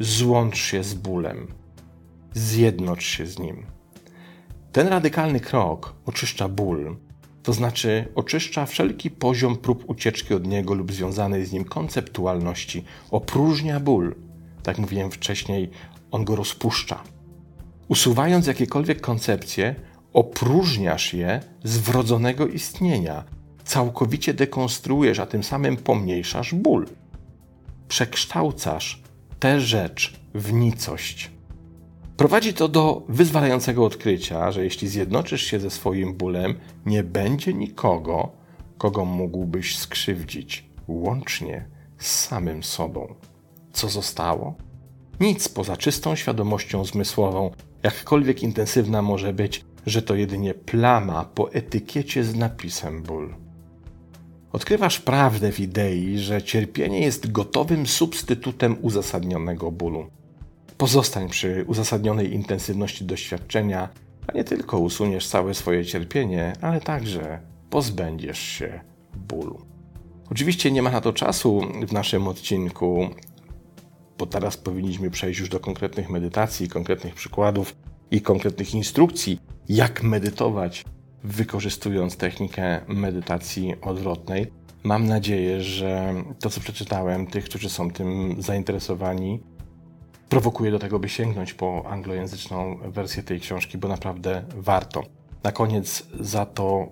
Złącz 0.00 0.56
się 0.56 0.84
z 0.84 0.94
bólem. 0.94 1.46
Zjednocz 2.34 3.04
się 3.04 3.26
z 3.26 3.38
nim. 3.38 3.66
Ten 4.72 4.88
radykalny 4.88 5.40
krok 5.40 5.94
oczyszcza 6.06 6.48
ból, 6.48 6.96
to 7.42 7.52
znaczy 7.52 8.08
oczyszcza 8.14 8.66
wszelki 8.66 9.10
poziom 9.10 9.56
prób 9.56 9.84
ucieczki 9.90 10.34
od 10.34 10.46
niego 10.46 10.74
lub 10.74 10.92
związanej 10.92 11.46
z 11.46 11.52
nim 11.52 11.64
konceptualności, 11.64 12.84
opróżnia 13.10 13.80
ból. 13.80 14.14
Tak 14.62 14.78
mówiłem 14.78 15.10
wcześniej, 15.10 15.70
on 16.10 16.24
go 16.24 16.36
rozpuszcza. 16.36 17.02
Usuwając 17.88 18.46
jakiekolwiek 18.46 19.00
koncepcje, 19.00 19.74
opróżniasz 20.12 21.14
je 21.14 21.40
z 21.64 21.78
wrodzonego 21.78 22.46
istnienia, 22.46 23.24
całkowicie 23.64 24.34
dekonstruujesz, 24.34 25.18
a 25.18 25.26
tym 25.26 25.42
samym 25.42 25.76
pomniejszasz 25.76 26.54
ból. 26.54 26.86
Przekształcasz 27.88 29.02
tę 29.38 29.60
rzecz 29.60 30.20
w 30.34 30.52
nicość. 30.52 31.30
Prowadzi 32.16 32.54
to 32.54 32.68
do 32.68 33.02
wyzwalającego 33.08 33.84
odkrycia, 33.84 34.52
że 34.52 34.64
jeśli 34.64 34.88
zjednoczysz 34.88 35.42
się 35.42 35.60
ze 35.60 35.70
swoim 35.70 36.14
bólem, 36.14 36.54
nie 36.86 37.02
będzie 37.02 37.54
nikogo, 37.54 38.32
kogo 38.78 39.04
mógłbyś 39.04 39.78
skrzywdzić, 39.78 40.64
łącznie 40.88 41.68
z 41.98 42.06
samym 42.06 42.62
sobą. 42.62 43.14
Co 43.72 43.88
zostało? 43.88 44.54
Nic 45.20 45.48
poza 45.48 45.76
czystą 45.76 46.16
świadomością 46.16 46.84
zmysłową, 46.84 47.50
jakkolwiek 47.82 48.42
intensywna 48.42 49.02
może 49.02 49.32
być, 49.32 49.64
że 49.86 50.02
to 50.02 50.14
jedynie 50.14 50.54
plama 50.54 51.24
po 51.24 51.52
etykiecie 51.52 52.24
z 52.24 52.34
napisem 52.34 53.02
ból. 53.02 53.34
Odkrywasz 54.52 55.00
prawdę 55.00 55.52
w 55.52 55.60
idei, 55.60 56.18
że 56.18 56.42
cierpienie 56.42 57.00
jest 57.00 57.32
gotowym 57.32 57.86
substytutem 57.86 58.76
uzasadnionego 58.82 59.70
bólu. 59.70 60.06
Pozostań 60.78 61.28
przy 61.28 61.64
uzasadnionej 61.66 62.34
intensywności 62.34 63.04
doświadczenia, 63.04 63.88
a 64.26 64.32
nie 64.32 64.44
tylko 64.44 64.78
usuniesz 64.78 65.26
całe 65.26 65.54
swoje 65.54 65.84
cierpienie, 65.84 66.52
ale 66.60 66.80
także 66.80 67.40
pozbędziesz 67.70 68.38
się 68.38 68.80
bólu. 69.14 69.58
Oczywiście 70.30 70.70
nie 70.70 70.82
ma 70.82 70.90
na 70.90 71.00
to 71.00 71.12
czasu 71.12 71.60
w 71.86 71.92
naszym 71.92 72.28
odcinku, 72.28 73.10
bo 74.18 74.26
teraz 74.26 74.56
powinniśmy 74.56 75.10
przejść 75.10 75.40
już 75.40 75.48
do 75.48 75.60
konkretnych 75.60 76.10
medytacji, 76.10 76.68
konkretnych 76.68 77.14
przykładów 77.14 77.76
i 78.10 78.20
konkretnych 78.20 78.74
instrukcji, 78.74 79.38
jak 79.68 80.02
medytować, 80.02 80.84
wykorzystując 81.24 82.16
technikę 82.16 82.80
medytacji 82.88 83.74
odwrotnej. 83.80 84.46
Mam 84.84 85.06
nadzieję, 85.06 85.62
że 85.62 86.14
to, 86.40 86.50
co 86.50 86.60
przeczytałem, 86.60 87.26
tych, 87.26 87.44
którzy 87.44 87.70
są 87.70 87.90
tym 87.90 88.36
zainteresowani, 88.38 89.40
prowokuje 90.28 90.70
do 90.70 90.78
tego, 90.78 90.98
by 90.98 91.08
sięgnąć 91.08 91.54
po 91.54 91.84
anglojęzyczną 91.86 92.78
wersję 92.84 93.22
tej 93.22 93.40
książki, 93.40 93.78
bo 93.78 93.88
naprawdę 93.88 94.44
warto. 94.56 95.02
Na 95.44 95.52
koniec 95.52 96.06
za 96.20 96.46
to 96.46 96.88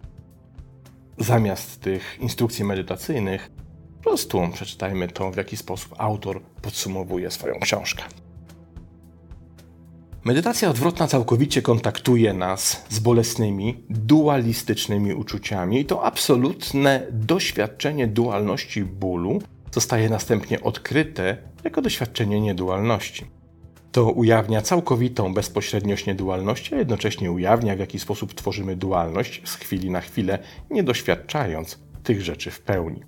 zamiast 1.18 1.80
tych 1.80 2.18
instrukcji 2.20 2.64
medytacyjnych, 2.64 3.50
po 3.96 4.02
prostu 4.02 4.48
przeczytajmy 4.52 5.08
to, 5.08 5.30
w 5.30 5.36
jaki 5.36 5.56
sposób 5.56 5.94
autor 5.98 6.42
podsumowuje 6.62 7.30
swoją 7.30 7.60
książkę. 7.60 8.02
Medytacja 10.24 10.70
odwrotna 10.70 11.06
całkowicie 11.06 11.62
kontaktuje 11.62 12.34
nas 12.34 12.84
z 12.88 12.98
bolesnymi, 12.98 13.84
dualistycznymi 13.90 15.14
uczuciami 15.14 15.80
i 15.80 15.84
to 15.84 16.04
absolutne 16.04 17.06
doświadczenie 17.12 18.06
dualności 18.06 18.84
bólu 18.84 19.42
zostaje 19.72 20.08
następnie 20.08 20.60
odkryte 20.60 21.36
jako 21.64 21.82
doświadczenie 21.82 22.40
niedualności. 22.40 23.26
To 23.92 24.10
ujawnia 24.10 24.62
całkowitą 24.62 25.34
bezpośredniość 25.34 26.06
niedualności, 26.06 26.74
a 26.74 26.78
jednocześnie 26.78 27.32
ujawnia, 27.32 27.76
w 27.76 27.78
jaki 27.78 27.98
sposób 27.98 28.34
tworzymy 28.34 28.76
dualność 28.76 29.42
z 29.44 29.54
chwili 29.54 29.90
na 29.90 30.00
chwilę, 30.00 30.38
nie 30.70 30.82
doświadczając 30.82 31.78
tych 32.02 32.22
rzeczy 32.22 32.50
w 32.50 32.60
pełni. 32.60 33.02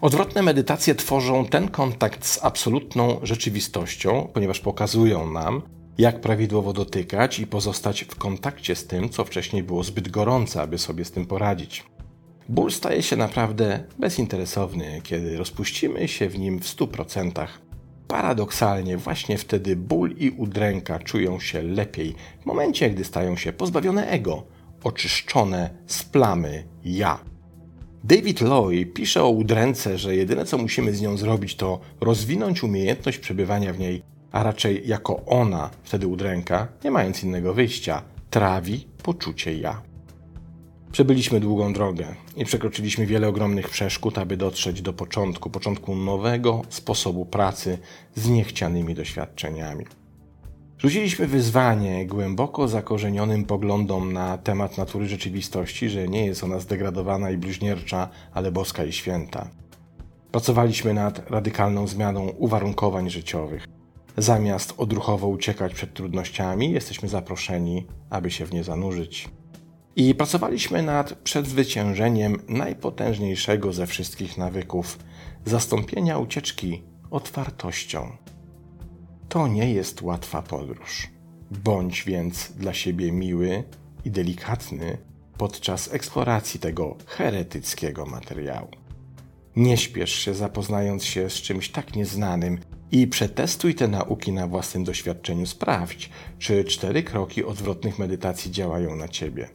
Odwrotne 0.00 0.42
medytacje 0.42 0.94
tworzą 0.94 1.46
ten 1.46 1.68
kontakt 1.68 2.26
z 2.26 2.44
absolutną 2.44 3.20
rzeczywistością, 3.22 4.28
ponieważ 4.32 4.60
pokazują 4.60 5.30
nam, 5.30 5.62
jak 5.98 6.20
prawidłowo 6.20 6.72
dotykać 6.72 7.40
i 7.40 7.46
pozostać 7.46 8.04
w 8.04 8.14
kontakcie 8.14 8.74
z 8.76 8.86
tym, 8.86 9.08
co 9.08 9.24
wcześniej 9.24 9.62
było 9.62 9.84
zbyt 9.84 10.08
gorące, 10.08 10.62
aby 10.62 10.78
sobie 10.78 11.04
z 11.04 11.10
tym 11.10 11.26
poradzić. 11.26 11.84
Ból 12.48 12.70
staje 12.70 13.02
się 13.02 13.16
naprawdę 13.16 13.84
bezinteresowny, 13.98 15.00
kiedy 15.02 15.36
rozpuścimy 15.36 16.08
się 16.08 16.28
w 16.28 16.38
nim 16.38 16.60
w 16.60 16.64
100%. 16.64 17.46
Paradoksalnie, 18.08 18.96
właśnie 18.96 19.38
wtedy 19.38 19.76
ból 19.76 20.14
i 20.18 20.30
udręka 20.30 20.98
czują 20.98 21.40
się 21.40 21.62
lepiej, 21.62 22.14
w 22.42 22.46
momencie, 22.46 22.90
gdy 22.90 23.04
stają 23.04 23.36
się 23.36 23.52
pozbawione 23.52 24.08
ego, 24.08 24.42
oczyszczone 24.84 25.70
z 25.86 26.02
plamy 26.02 26.64
ja. 26.84 27.18
David 28.04 28.40
Loy 28.40 28.86
pisze 28.86 29.22
o 29.22 29.28
udręce, 29.28 29.98
że 29.98 30.16
jedyne 30.16 30.44
co 30.44 30.58
musimy 30.58 30.92
z 30.94 31.02
nią 31.02 31.16
zrobić 31.16 31.56
to 31.56 31.80
rozwinąć 32.00 32.62
umiejętność 32.62 33.18
przebywania 33.18 33.72
w 33.72 33.78
niej, 33.78 34.02
a 34.34 34.42
raczej 34.42 34.88
jako 34.88 35.24
ona, 35.26 35.70
wtedy 35.82 36.06
udręka, 36.06 36.68
nie 36.84 36.90
mając 36.90 37.24
innego 37.24 37.54
wyjścia, 37.54 38.02
trawi 38.30 38.86
poczucie 39.02 39.58
ja. 39.58 39.82
Przebyliśmy 40.92 41.40
długą 41.40 41.72
drogę 41.72 42.14
i 42.36 42.44
przekroczyliśmy 42.44 43.06
wiele 43.06 43.28
ogromnych 43.28 43.68
przeszkód, 43.68 44.18
aby 44.18 44.36
dotrzeć 44.36 44.82
do 44.82 44.92
początku, 44.92 45.50
początku 45.50 45.96
nowego 45.96 46.62
sposobu 46.68 47.26
pracy 47.26 47.78
z 48.14 48.28
niechcianymi 48.28 48.94
doświadczeniami. 48.94 49.84
Rzuciliśmy 50.78 51.26
wyzwanie 51.26 52.06
głęboko 52.06 52.68
zakorzenionym 52.68 53.44
poglądom 53.44 54.12
na 54.12 54.38
temat 54.38 54.78
natury 54.78 55.08
rzeczywistości, 55.08 55.88
że 55.88 56.08
nie 56.08 56.26
jest 56.26 56.44
ona 56.44 56.60
zdegradowana 56.60 57.30
i 57.30 57.36
bluźniercza, 57.36 58.08
ale 58.32 58.52
boska 58.52 58.84
i 58.84 58.92
święta. 58.92 59.48
Pracowaliśmy 60.30 60.94
nad 60.94 61.30
radykalną 61.30 61.86
zmianą 61.86 62.28
uwarunkowań 62.28 63.10
życiowych. 63.10 63.66
Zamiast 64.16 64.74
odruchowo 64.76 65.28
uciekać 65.28 65.74
przed 65.74 65.94
trudnościami, 65.94 66.72
jesteśmy 66.72 67.08
zaproszeni, 67.08 67.86
aby 68.10 68.30
się 68.30 68.46
w 68.46 68.52
nie 68.52 68.64
zanurzyć. 68.64 69.28
I 69.96 70.14
pracowaliśmy 70.14 70.82
nad 70.82 71.14
przezwyciężeniem 71.14 72.42
najpotężniejszego 72.48 73.72
ze 73.72 73.86
wszystkich 73.86 74.38
nawyków 74.38 74.98
zastąpienia 75.44 76.18
ucieczki 76.18 76.82
otwartością. 77.10 78.16
To 79.28 79.48
nie 79.48 79.72
jest 79.72 80.02
łatwa 80.02 80.42
podróż. 80.42 81.08
Bądź 81.50 82.04
więc 82.04 82.52
dla 82.52 82.74
siebie 82.74 83.12
miły 83.12 83.64
i 84.04 84.10
delikatny 84.10 84.98
podczas 85.38 85.92
eksploracji 85.92 86.60
tego 86.60 86.96
heretyckiego 87.06 88.06
materiału. 88.06 88.68
Nie 89.56 89.76
śpiesz 89.76 90.12
się 90.12 90.34
zapoznając 90.34 91.04
się 91.04 91.30
z 91.30 91.34
czymś 91.34 91.68
tak 91.68 91.96
nieznanym 91.96 92.58
i 92.94 93.06
przetestuj 93.06 93.74
te 93.74 93.88
nauki 93.88 94.32
na 94.32 94.46
własnym 94.46 94.84
doświadczeniu. 94.84 95.46
Sprawdź, 95.46 96.10
czy 96.38 96.64
cztery 96.64 97.02
kroki 97.02 97.44
odwrotnych 97.44 97.98
medytacji 97.98 98.50
działają 98.50 98.96
na 98.96 99.08
ciebie. 99.08 99.48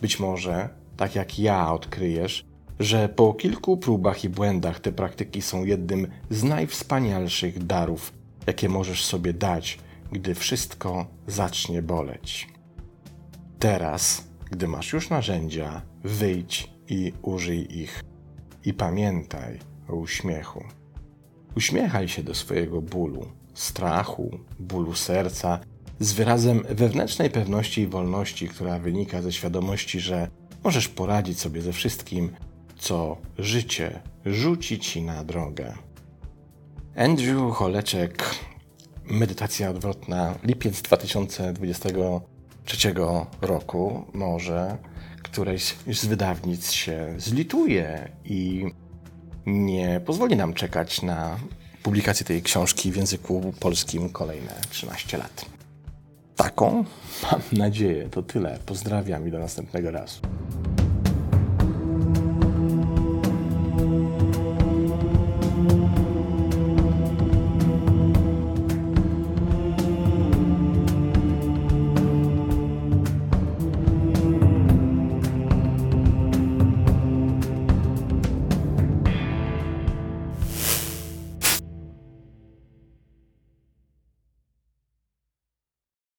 Być 0.00 0.20
może, 0.20 0.68
tak 0.96 1.14
jak 1.14 1.38
ja, 1.38 1.72
odkryjesz, 1.72 2.44
że 2.80 3.08
po 3.08 3.34
kilku 3.34 3.76
próbach 3.76 4.24
i 4.24 4.28
błędach 4.28 4.80
te 4.80 4.92
praktyki 4.92 5.42
są 5.42 5.64
jednym 5.64 6.06
z 6.30 6.42
najwspanialszych 6.42 7.66
darów, 7.66 8.12
jakie 8.46 8.68
możesz 8.68 9.04
sobie 9.04 9.32
dać, 9.32 9.78
gdy 10.12 10.34
wszystko 10.34 11.06
zacznie 11.26 11.82
boleć. 11.82 12.48
Teraz, 13.58 14.24
gdy 14.50 14.68
masz 14.68 14.92
już 14.92 15.10
narzędzia, 15.10 15.82
wyjdź 16.04 16.70
i 16.88 17.12
użyj 17.22 17.78
ich. 17.78 18.04
I 18.64 18.74
pamiętaj 18.74 19.58
o 19.88 19.94
uśmiechu. 19.94 20.64
Uśmiechaj 21.56 22.08
się 22.08 22.22
do 22.22 22.34
swojego 22.34 22.82
bólu, 22.82 23.26
strachu, 23.54 24.38
bólu 24.58 24.94
serca, 24.94 25.60
z 26.00 26.12
wyrazem 26.12 26.62
wewnętrznej 26.68 27.30
pewności 27.30 27.80
i 27.80 27.86
wolności, 27.86 28.48
która 28.48 28.78
wynika 28.78 29.22
ze 29.22 29.32
świadomości, 29.32 30.00
że 30.00 30.28
możesz 30.64 30.88
poradzić 30.88 31.40
sobie 31.40 31.62
ze 31.62 31.72
wszystkim, 31.72 32.30
co 32.78 33.16
życie 33.38 34.00
rzuci 34.26 34.78
ci 34.78 35.02
na 35.02 35.24
drogę. 35.24 35.74
Andrew 36.96 37.54
Holeczek, 37.54 38.34
medytacja 39.04 39.70
odwrotna, 39.70 40.34
lipiec 40.42 40.82
2023 40.82 42.94
roku. 43.40 44.04
Może 44.12 44.78
któreś 45.22 45.74
z 45.92 46.06
wydawnic 46.06 46.70
się 46.70 47.14
zlituje 47.18 48.12
i 48.24 48.64
nie 49.46 50.00
pozwoli 50.06 50.36
nam 50.36 50.54
czekać 50.54 51.02
na 51.02 51.36
publikację 51.82 52.26
tej 52.26 52.42
książki 52.42 52.92
w 52.92 52.96
języku 52.96 53.54
polskim 53.60 54.08
kolejne 54.08 54.54
13 54.70 55.18
lat. 55.18 55.44
Taką 56.36 56.84
mam 57.22 57.40
nadzieję. 57.52 58.08
To 58.08 58.22
tyle. 58.22 58.58
Pozdrawiam 58.66 59.28
i 59.28 59.30
do 59.30 59.38
następnego 59.38 59.90
razu. 59.90 60.20